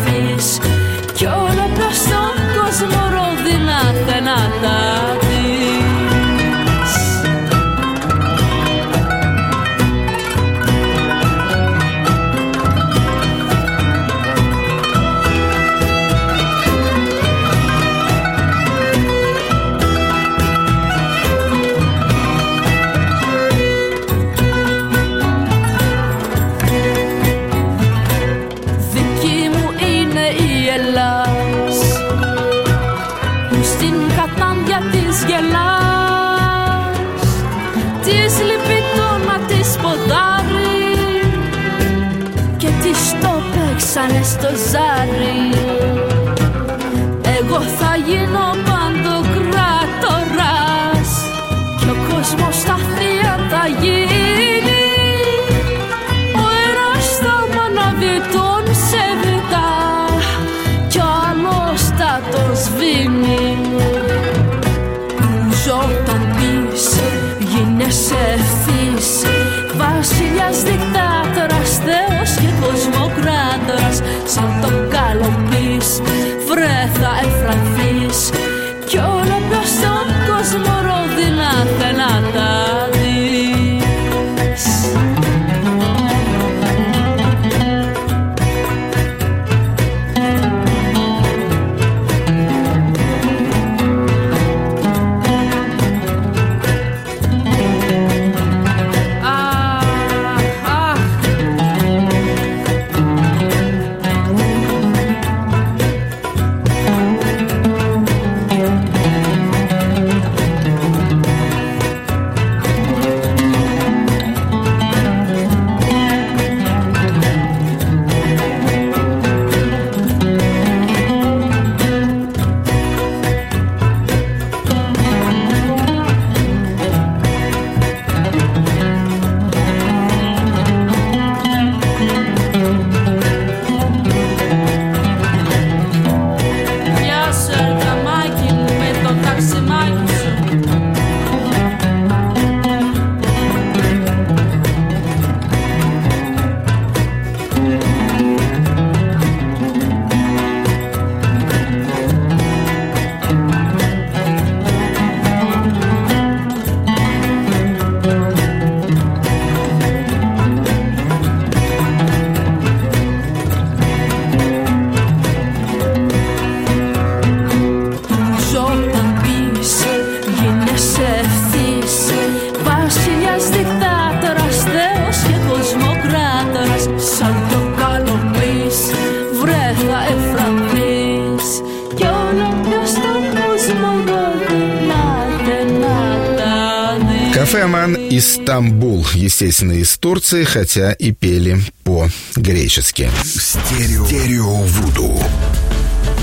естественно, 189.38 189.74
из 189.74 189.96
Турции, 190.00 190.44
хотя 190.44 190.94
и 190.94 191.12
пели 191.12 191.60
по-гречески. 191.84 193.12
Стерео, 193.24 194.08
стерео 194.08 194.56
Вуду. 194.64 195.24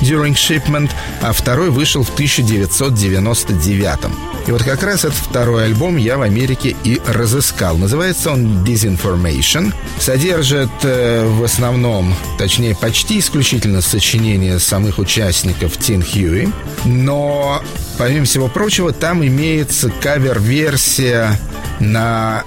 During 0.00 0.32
Shipment, 0.32 0.90
а 1.20 1.34
второй 1.34 1.68
вышел 1.68 2.02
в 2.02 2.14
1999. 2.14 4.31
И 4.46 4.50
вот 4.50 4.62
как 4.62 4.82
раз 4.82 5.04
этот 5.04 5.14
второй 5.14 5.66
альбом 5.66 5.96
я 5.96 6.18
в 6.18 6.22
Америке 6.22 6.76
и 6.84 7.00
разыскал. 7.06 7.76
Называется 7.76 8.32
он 8.32 8.64
Disinformation. 8.64 9.72
Содержит 10.00 10.70
э, 10.82 11.24
в 11.26 11.44
основном, 11.44 12.14
точнее 12.38 12.74
почти 12.74 13.20
исключительно 13.20 13.80
сочинения 13.80 14.58
самых 14.58 14.98
участников 14.98 15.76
Тин 15.76 16.02
Хьюи. 16.02 16.48
Но, 16.84 17.62
помимо 17.98 18.24
всего 18.24 18.48
прочего, 18.48 18.92
там 18.92 19.24
имеется 19.24 19.90
кавер-версия 20.02 21.38
на 21.78 22.44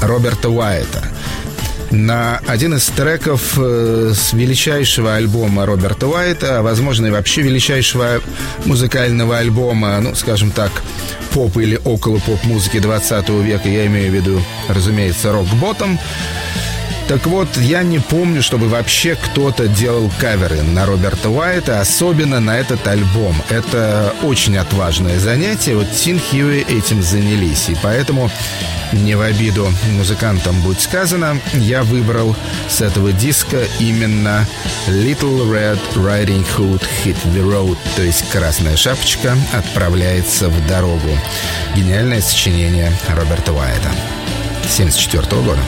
Роберта 0.00 0.48
Уайта 0.48 1.13
на 1.94 2.40
один 2.46 2.74
из 2.74 2.86
треков 2.86 3.58
э, 3.58 4.12
с 4.14 4.32
величайшего 4.32 5.14
альбома 5.14 5.64
Роберта 5.64 6.06
Уайта, 6.08 6.58
а 6.58 6.62
возможно 6.62 7.06
и 7.06 7.10
вообще 7.10 7.42
величайшего 7.42 8.20
музыкального 8.64 9.38
альбома, 9.38 10.00
ну, 10.00 10.14
скажем 10.14 10.50
так, 10.50 10.70
поп 11.32 11.56
или 11.56 11.80
около 11.84 12.18
поп-музыки 12.18 12.78
20 12.78 13.28
века, 13.28 13.68
я 13.68 13.86
имею 13.86 14.10
в 14.10 14.14
виду, 14.14 14.42
разумеется, 14.68 15.32
рок-ботом. 15.32 15.98
Так 17.08 17.26
вот, 17.26 17.54
я 17.58 17.82
не 17.82 17.98
помню, 17.98 18.42
чтобы 18.42 18.68
вообще 18.68 19.14
кто-то 19.14 19.68
делал 19.68 20.10
каверы 20.20 20.62
на 20.62 20.86
Роберта 20.86 21.28
Уайта, 21.28 21.80
особенно 21.80 22.40
на 22.40 22.56
этот 22.56 22.86
альбом. 22.86 23.36
Это 23.50 24.14
очень 24.22 24.56
отважное 24.56 25.18
занятие. 25.18 25.76
Вот 25.76 25.90
Тин 25.92 26.18
Хьюи 26.18 26.60
этим 26.62 27.02
занялись. 27.02 27.68
И 27.68 27.76
поэтому, 27.82 28.30
не 28.92 29.16
в 29.16 29.20
обиду 29.20 29.70
музыкантам 29.92 30.58
будет 30.62 30.80
сказано, 30.80 31.38
я 31.52 31.82
выбрал 31.82 32.34
с 32.70 32.80
этого 32.80 33.12
диска 33.12 33.58
именно 33.78 34.46
Little 34.86 35.46
Red 35.50 35.80
Riding 35.96 36.46
Hood 36.56 36.82
Hit 37.04 37.16
the 37.34 37.42
Road, 37.42 37.76
то 37.96 38.02
есть 38.02 38.30
«Красная 38.30 38.76
шапочка 38.76 39.36
отправляется 39.52 40.48
в 40.48 40.66
дорогу». 40.66 41.18
Гениальное 41.76 42.22
сочинение 42.22 42.90
Роберта 43.08 43.52
Уайта 43.52 43.90
1974 44.62 45.42
года. 45.42 45.60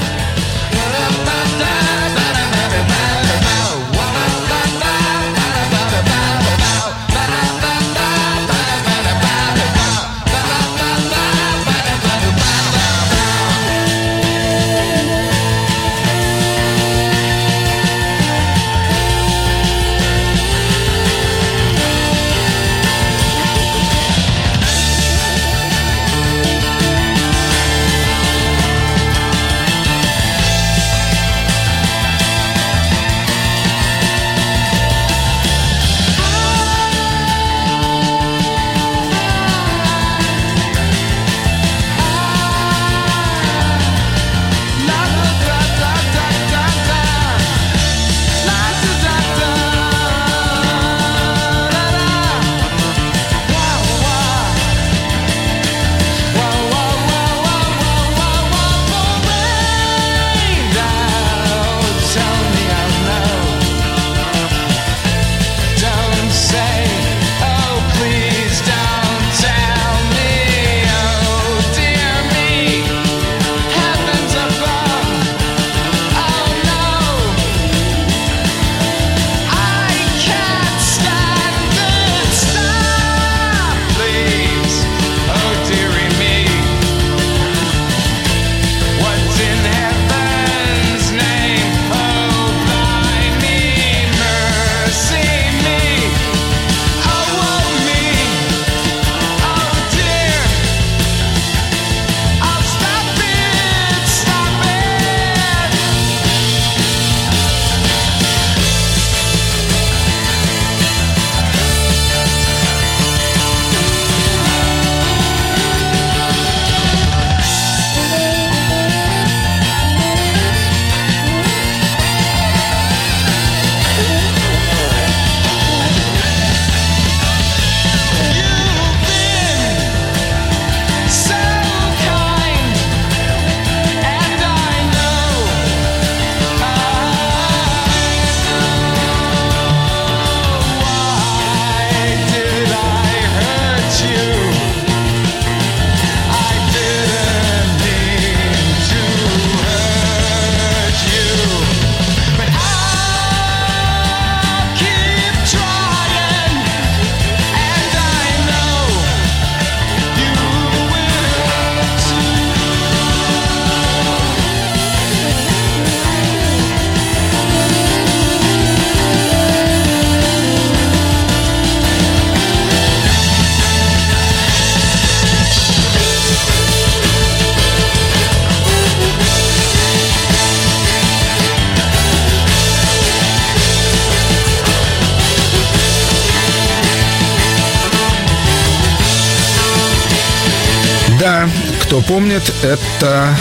Кто 191.87 192.01
помнит, 192.01 192.43
это 192.65 193.37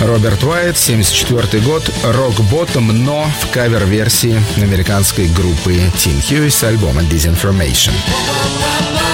Роберт 0.00 0.44
Уайт, 0.44 0.78
74 0.78 1.62
год, 1.64 1.82
Rock 2.04 2.36
Bottom, 2.50 2.92
но 2.92 3.28
в 3.40 3.50
кавер-версии 3.50 4.40
американской 4.56 5.26
группы 5.26 5.74
Tim 5.96 6.20
Hughes 6.20 6.50
с 6.50 6.62
альбома 6.62 7.02
Disinformation. 7.02 7.92
Стерео. 7.92 9.09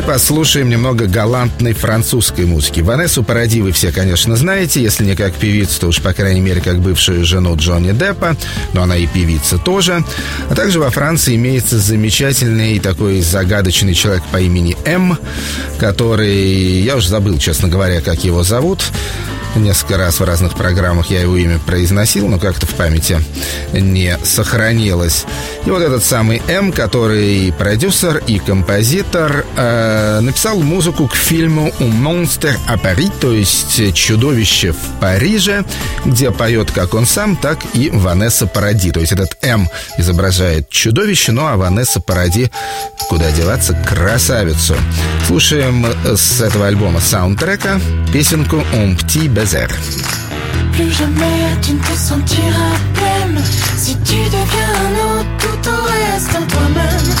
Теперь 0.00 0.14
послушаем 0.14 0.70
немного 0.70 1.06
галантной 1.06 1.74
французской 1.74 2.46
музыки. 2.46 2.80
Ванессу 2.80 3.22
Паради 3.22 3.60
вы 3.60 3.70
все, 3.72 3.92
конечно, 3.92 4.34
знаете, 4.34 4.80
если 4.80 5.04
не 5.04 5.14
как 5.14 5.34
певицу, 5.34 5.78
то 5.78 5.88
уж, 5.88 6.00
по 6.00 6.14
крайней 6.14 6.40
мере, 6.40 6.62
как 6.62 6.80
бывшую 6.80 7.22
жену 7.26 7.54
Джонни 7.56 7.92
Деппа, 7.92 8.34
но 8.72 8.84
она 8.84 8.96
и 8.96 9.06
певица 9.06 9.58
тоже. 9.58 10.02
А 10.48 10.54
также 10.54 10.80
во 10.80 10.88
Франции 10.88 11.34
имеется 11.34 11.78
замечательный 11.78 12.78
такой 12.78 13.20
загадочный 13.20 13.92
человек 13.92 14.22
по 14.32 14.38
имени 14.38 14.74
М, 14.86 15.18
который, 15.78 16.80
я 16.80 16.96
уже 16.96 17.10
забыл, 17.10 17.36
честно 17.36 17.68
говоря, 17.68 18.00
как 18.00 18.24
его 18.24 18.42
зовут, 18.42 18.82
Несколько 19.56 19.98
раз 19.98 20.20
в 20.20 20.24
разных 20.24 20.54
программах 20.54 21.10
я 21.10 21.22
его 21.22 21.36
имя 21.36 21.58
произносил, 21.58 22.28
но 22.28 22.38
как-то 22.38 22.66
в 22.66 22.74
памяти 22.74 23.20
не 23.72 24.16
сохранилось. 24.24 25.24
И 25.66 25.70
вот 25.70 25.82
этот 25.82 26.04
самый 26.04 26.40
М, 26.48 26.72
который 26.72 27.52
продюсер 27.58 28.22
и 28.26 28.38
композитор, 28.38 29.44
э, 29.56 30.20
написал 30.20 30.60
музыку 30.60 31.08
к 31.08 31.14
фильму 31.14 31.72
«У 31.80 31.84
монстр 31.84 32.56
а 32.68 32.78
Пари», 32.78 33.10
то 33.20 33.32
есть 33.32 33.94
«Чудовище 33.94 34.72
в 34.72 35.00
Париже», 35.00 35.64
где 36.04 36.30
поет 36.30 36.70
как 36.70 36.94
он 36.94 37.06
сам, 37.06 37.36
так 37.36 37.58
и 37.74 37.90
Ванесса 37.90 38.46
Паради. 38.46 38.92
То 38.92 39.00
есть 39.00 39.12
этот 39.12 39.36
М 39.42 39.68
изображает 39.98 40.68
чудовище, 40.70 41.32
ну 41.32 41.46
а 41.46 41.56
Ванесса 41.56 42.00
Паради, 42.00 42.50
куда 43.08 43.30
деваться, 43.32 43.74
красавицу. 43.74 44.76
Слушаем 45.30 45.86
с 46.16 46.40
этого 46.40 46.66
альбома 46.66 46.98
саундтрека 46.98 47.80
песенку 48.12 48.64
«Un 48.72 48.96
petit 48.96 49.28
baiser». 49.28 49.68
Plus 50.72 50.90
jamais 50.90 51.56
tu 51.62 51.74
ne 51.74 51.78
te 51.78 51.96
sentiras 51.96 52.74
pleine 52.94 53.40
Si 53.78 53.94
tu 53.98 54.16
deviens 54.24 54.74
un 54.86 55.20
autre, 55.20 55.30
tout 55.38 55.68
au 55.70 55.82
reste 55.84 56.34
en 56.34 56.44
toi-même 56.46 57.14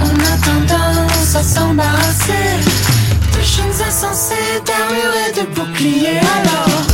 On 0.00 0.14
a 0.32 0.36
tendance 0.42 1.36
à 1.36 1.42
s'embarrasser 1.42 2.64
De 3.36 3.44
chaînes 3.44 3.88
insensées, 3.88 4.62
d'armures 4.64 5.14
et 5.28 5.40
de 5.42 5.54
boucliers 5.54 6.20
Alors 6.20 6.93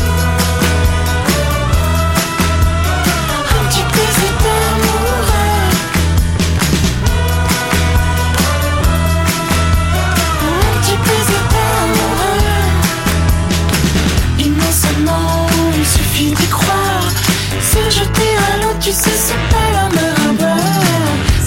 Se 17.71 17.79
jeter 17.99 18.33
à 18.49 18.57
l'eau, 18.61 18.75
tu 18.81 18.91
sais, 18.91 19.18
c'est 19.27 19.45
pas 19.55 19.68
la 19.77 19.89
mer 19.95 20.14
à 20.29 20.33
boire. 20.33 20.83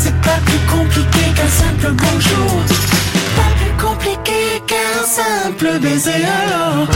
C'est 0.01 0.15
pas 0.21 0.39
plus 0.45 0.61
compliqué 0.71 1.23
qu'un 1.35 1.49
simple 1.49 1.91
bonjour. 2.03 2.51
Pas 3.35 3.51
plus 3.59 3.85
compliqué 3.85 4.63
qu'un 4.65 5.03
simple 5.05 5.79
baiser 5.81 6.23
alors. 6.41 6.87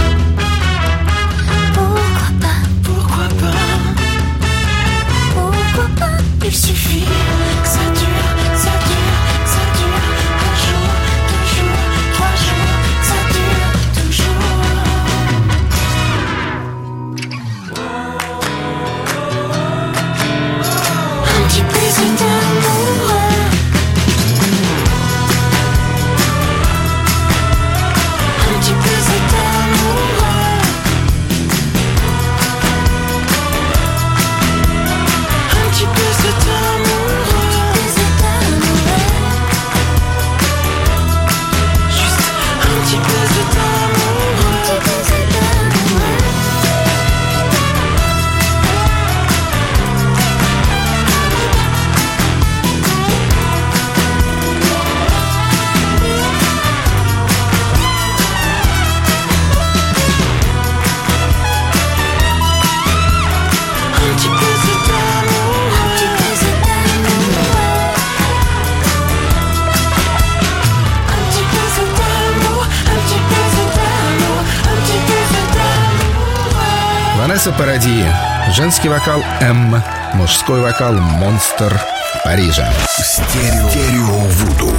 Женский 78.68 78.90
вокал 78.90 79.24
М. 79.40 79.82
Мужской 80.16 80.60
вокал 80.60 80.96
Монстр 80.96 81.80
Парижа. 82.26 82.70
Стерео. 83.00 83.70
Стерео 83.70 84.04
Вуду. 84.04 84.74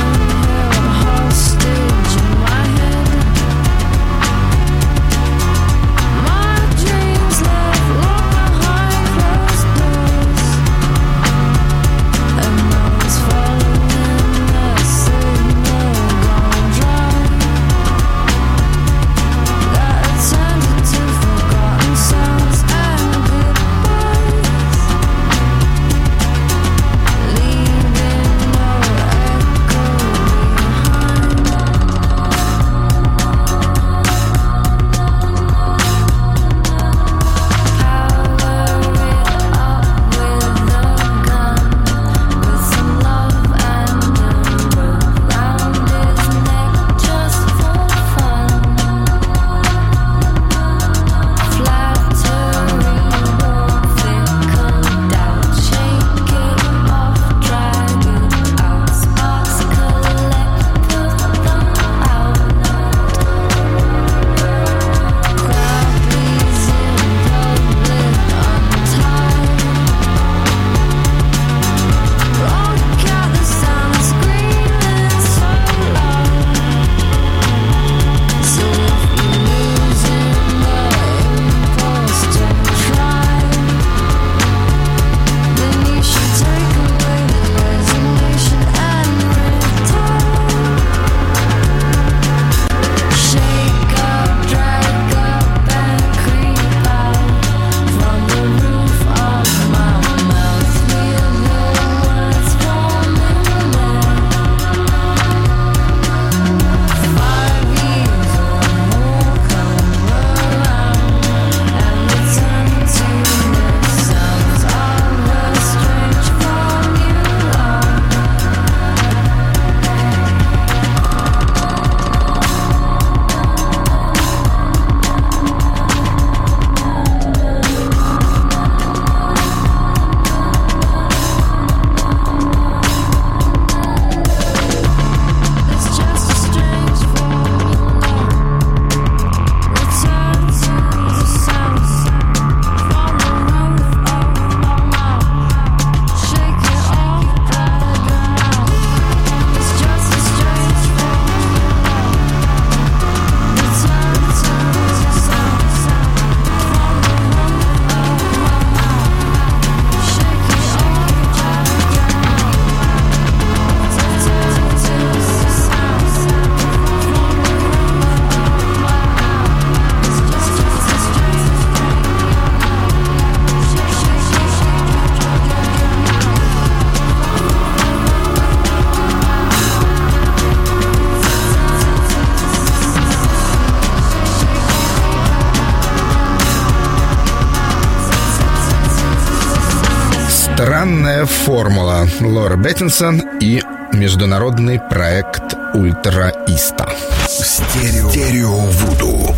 формула. 191.51 192.07
Лора 192.21 192.55
Беттинсон 192.55 193.21
и 193.41 193.61
международный 193.93 194.79
проект 194.79 195.57
Ультраиста. 195.75 196.89
Стерео. 197.27 198.09
Стерео 198.09 198.57
Вуду. 198.57 199.35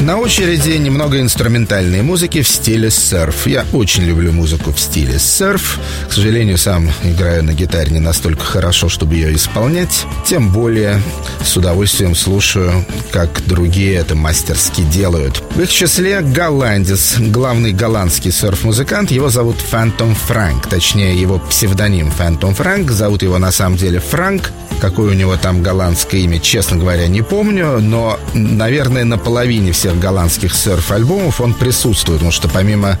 На 0.00 0.16
очереди 0.16 0.70
немного 0.70 1.20
инструментальной 1.20 2.02
музыки 2.02 2.42
в 2.42 2.48
стиле 2.48 2.88
серф. 2.88 3.48
Я 3.48 3.64
очень 3.72 4.04
люблю 4.04 4.30
музыку 4.30 4.72
в 4.72 4.78
стиле 4.78 5.18
серф. 5.18 5.80
К 6.08 6.12
сожалению, 6.12 6.56
сам 6.56 6.88
играю 7.02 7.42
на 7.42 7.52
гитаре 7.52 7.90
не 7.90 7.98
настолько 7.98 8.44
хорошо, 8.44 8.88
чтобы 8.88 9.16
ее 9.16 9.34
исполнять. 9.34 10.06
Тем 10.24 10.52
более 10.52 11.02
с 11.42 11.56
удовольствием 11.56 12.14
слушаю, 12.14 12.86
как 13.10 13.44
другие 13.46 13.94
это 13.94 14.14
мастерски 14.14 14.82
делают. 14.82 15.42
В 15.56 15.62
их 15.62 15.70
числе 15.70 16.20
голландец, 16.20 17.16
главный 17.18 17.72
голландский 17.72 18.30
серф-музыкант. 18.30 19.10
Его 19.10 19.30
зовут 19.30 19.56
Phantom 19.70 20.16
Frank, 20.28 20.68
точнее 20.70 21.20
его 21.20 21.40
псевдоним 21.40 22.12
Phantom 22.16 22.56
Frank. 22.56 22.88
Зовут 22.92 23.22
его 23.22 23.38
на 23.38 23.50
самом 23.50 23.76
деле 23.76 23.98
Франк. 23.98 24.52
Какое 24.80 25.10
у 25.10 25.14
него 25.14 25.36
там 25.36 25.62
голландское 25.62 26.20
имя, 26.20 26.38
честно 26.38 26.76
говоря, 26.76 27.08
не 27.08 27.22
помню, 27.22 27.80
но, 27.80 28.18
наверное, 28.34 29.04
на 29.04 29.18
половине 29.18 29.72
всех 29.72 29.98
голландских 29.98 30.54
серф-альбомов 30.54 31.40
он 31.40 31.54
присутствует, 31.54 32.20
потому 32.20 32.32
что 32.32 32.48
помимо 32.48 32.98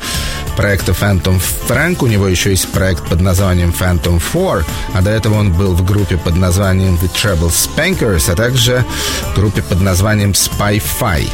проекта 0.56 0.92
Phantom 0.92 1.40
Frank 1.68 1.98
у 2.00 2.06
него 2.06 2.26
еще 2.26 2.50
есть 2.50 2.68
проект 2.68 3.06
под 3.08 3.20
названием 3.20 3.72
Phantom 3.78 4.20
4, 4.20 4.64
а 4.92 5.02
до 5.02 5.10
этого 5.10 5.34
он 5.34 5.52
был 5.52 5.72
в 5.72 5.84
группе 5.84 6.16
под 6.16 6.36
названием 6.36 6.96
The 6.96 7.10
Treble 7.12 7.50
Spankers, 7.50 8.30
а 8.30 8.34
также 8.34 8.84
в 9.32 9.36
группе 9.36 9.62
под 9.62 9.80
названием 9.80 10.32
Spy 10.32 10.82
Fi. 11.00 11.28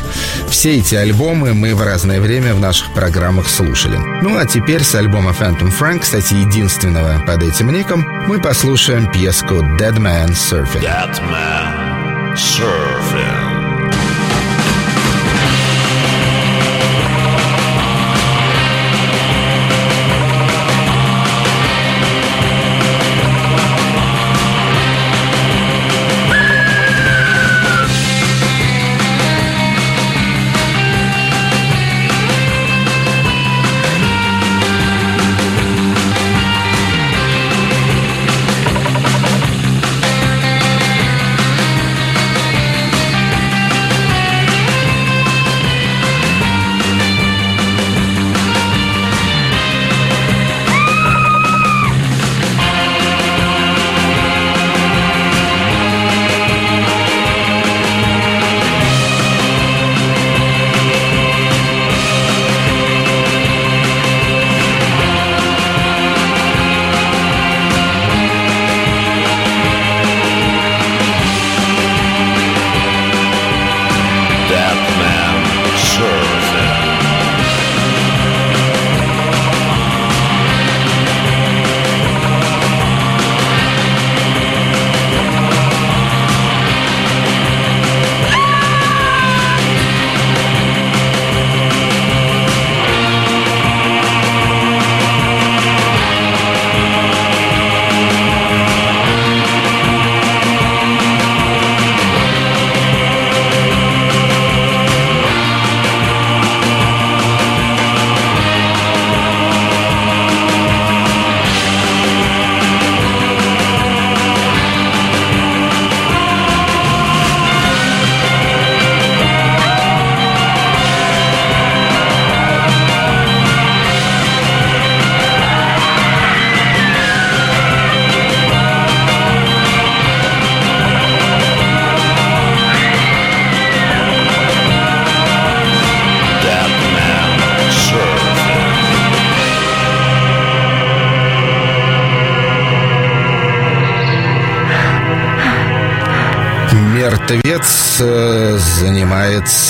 Все 0.49 0.77
эти 0.77 0.95
альбомы 0.95 1.55
мы 1.55 1.75
в 1.75 1.83
разное 1.83 2.21
время 2.21 2.55
в 2.55 2.61
наших 2.61 2.93
программах 2.93 3.49
слушали. 3.49 3.99
Ну 4.23 4.37
а 4.37 4.45
теперь 4.45 4.83
с 4.83 4.95
альбома 4.95 5.35
Phantom 5.39 5.73
Frank, 5.77 6.01
кстати, 6.01 6.35
единственного 6.35 7.21
под 7.27 7.43
этим 7.43 7.73
ником, 7.73 8.05
мы 8.27 8.39
послушаем 8.41 9.11
пьеску 9.11 9.55
Dead 9.55 9.97
Man 9.97 10.34
Surfing. 10.35 10.83
That 10.83 11.23
man 11.31 12.35
surfing. 12.37 13.44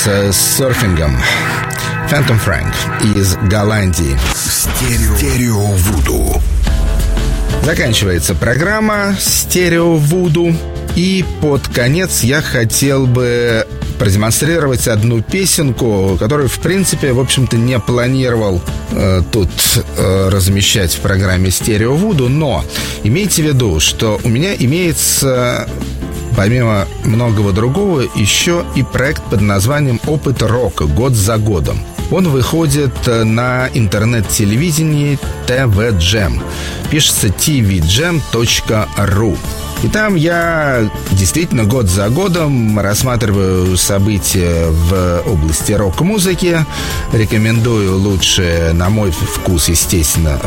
Занимается 0.04 0.32
серфингом. 0.32 1.16
Phantom 2.10 2.38
Frank 2.44 2.74
из 3.16 3.36
Голландии. 3.48 4.16
Стерео. 4.34 5.16
Стерео 5.16 5.60
Вуду. 5.60 6.42
Заканчивается 7.64 8.34
программа 8.34 9.16
«Стерео 9.18 9.96
Вуду». 9.96 10.54
И 10.96 11.24
под 11.40 11.66
конец 11.68 12.22
я 12.22 12.42
хотел 12.42 13.06
бы 13.06 13.66
продемонстрировать 13.98 14.86
одну 14.86 15.22
песенку, 15.22 16.16
которую, 16.18 16.48
в 16.48 16.58
принципе, 16.58 17.12
в 17.12 17.20
общем-то, 17.20 17.56
не 17.56 17.78
планировал 17.78 18.60
э, 18.90 19.22
тут 19.32 19.48
э, 19.96 20.28
размещать 20.30 20.92
в 20.92 21.00
программе 21.00 21.50
«Стерео 21.50 21.94
Вуду», 21.94 22.28
но 22.28 22.64
имейте 23.02 23.42
в 23.42 23.46
виду, 23.46 23.80
что 23.80 24.20
у 24.22 24.28
меня 24.28 24.54
имеется 24.54 25.68
помимо 26.36 26.86
многого 27.04 27.52
другого, 27.52 28.02
еще 28.14 28.64
и 28.74 28.82
проект 28.82 29.22
под 29.24 29.40
названием 29.40 30.00
«Опыт 30.06 30.42
рока. 30.42 30.84
Год 30.84 31.12
за 31.14 31.38
годом». 31.38 31.78
Он 32.10 32.28
выходит 32.28 32.92
э, 33.06 33.24
на 33.24 33.68
интернет-телевидении 33.72 35.18
TV 35.46 35.96
Jam. 35.98 36.42
Пишется 36.90 37.28
tvjam.ru. 37.28 38.18
И 39.82 39.88
там 39.88 40.14
я 40.14 40.88
действительно 41.10 41.64
год 41.64 41.86
за 41.86 42.08
годом 42.08 42.78
рассматриваю 42.78 43.76
события 43.76 44.66
в 44.70 45.22
области 45.26 45.72
рок-музыки. 45.72 46.64
Рекомендую 47.12 47.98
лучшие, 47.98 48.72
на 48.72 48.88
мой 48.88 49.10
вкус, 49.10 49.68
естественно, 49.68 50.40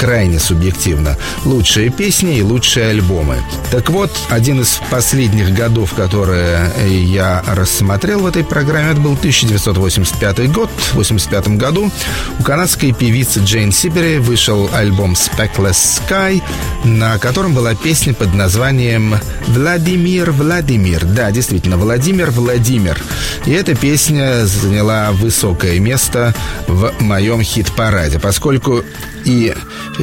крайне 0.00 0.38
субъективно, 0.38 1.18
лучшие 1.44 1.90
песни 1.90 2.38
и 2.38 2.42
лучшие 2.42 2.86
альбомы. 2.86 3.36
Так 3.70 3.90
вот, 3.90 4.10
один 4.30 4.62
из 4.62 4.80
последних 4.90 5.52
годов, 5.52 5.92
которые 5.92 6.72
я 6.88 7.44
рассмотрел 7.46 8.20
в 8.20 8.26
этой 8.26 8.42
программе, 8.42 8.92
это 8.92 9.00
был 9.00 9.12
1985 9.12 10.50
год. 10.52 10.70
В 10.70 10.92
1985 10.92 11.48
году 11.58 11.90
у 12.38 12.42
канадской 12.42 12.92
певицы 12.92 13.40
Джейн 13.40 13.72
Сибери 13.72 14.16
вышел 14.16 14.70
альбом 14.72 15.12
Speckless 15.12 16.00
Sky, 16.08 16.42
на 16.84 17.18
котором 17.18 17.52
была 17.52 17.74
песня 17.74 18.14
под 18.14 18.32
названием 18.32 19.16
«Владимир, 19.48 20.30
Владимир». 20.30 21.04
Да, 21.04 21.30
действительно, 21.30 21.76
Владимир, 21.76 22.30
Владимир. 22.30 22.98
И 23.44 23.50
эта 23.50 23.74
песня 23.74 24.46
заняла 24.46 25.12
высокое 25.12 25.78
место 25.78 26.34
в 26.66 26.94
моем 27.00 27.42
хит-параде, 27.42 28.18
поскольку 28.18 28.82
и 29.24 29.54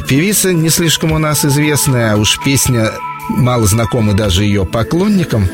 певица 0.08 0.52
не 0.52 0.70
слишком 0.70 1.12
у 1.12 1.18
нас 1.18 1.44
известная, 1.44 2.12
а 2.12 2.16
уж 2.16 2.38
песня 2.44 2.92
мало 3.28 3.66
знакомы 3.66 4.14
даже 4.14 4.44
ее 4.44 4.64
поклонникам, 4.64 5.48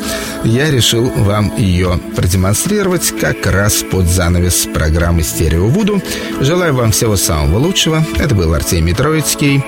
я 0.44 0.70
решил 0.70 1.10
вам 1.10 1.56
ее 1.56 1.98
продемонстрировать 2.16 3.12
как 3.20 3.46
раз 3.46 3.82
под 3.82 4.06
занавес 4.06 4.68
программы 4.72 5.22
«Стерео 5.22 5.66
Вуду». 5.68 6.02
Желаю 6.40 6.74
вам 6.74 6.92
всего 6.92 7.16
самого 7.16 7.58
лучшего. 7.58 8.04
Это 8.18 8.34
был 8.34 8.54
Артемий 8.54 8.94
Троицкий. 8.94 9.64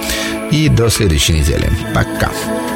И 0.51 0.69
до 0.69 0.91
следующей 0.91 1.33
недели. 1.33 1.69
Пока. 1.93 2.31
There's 2.31 2.76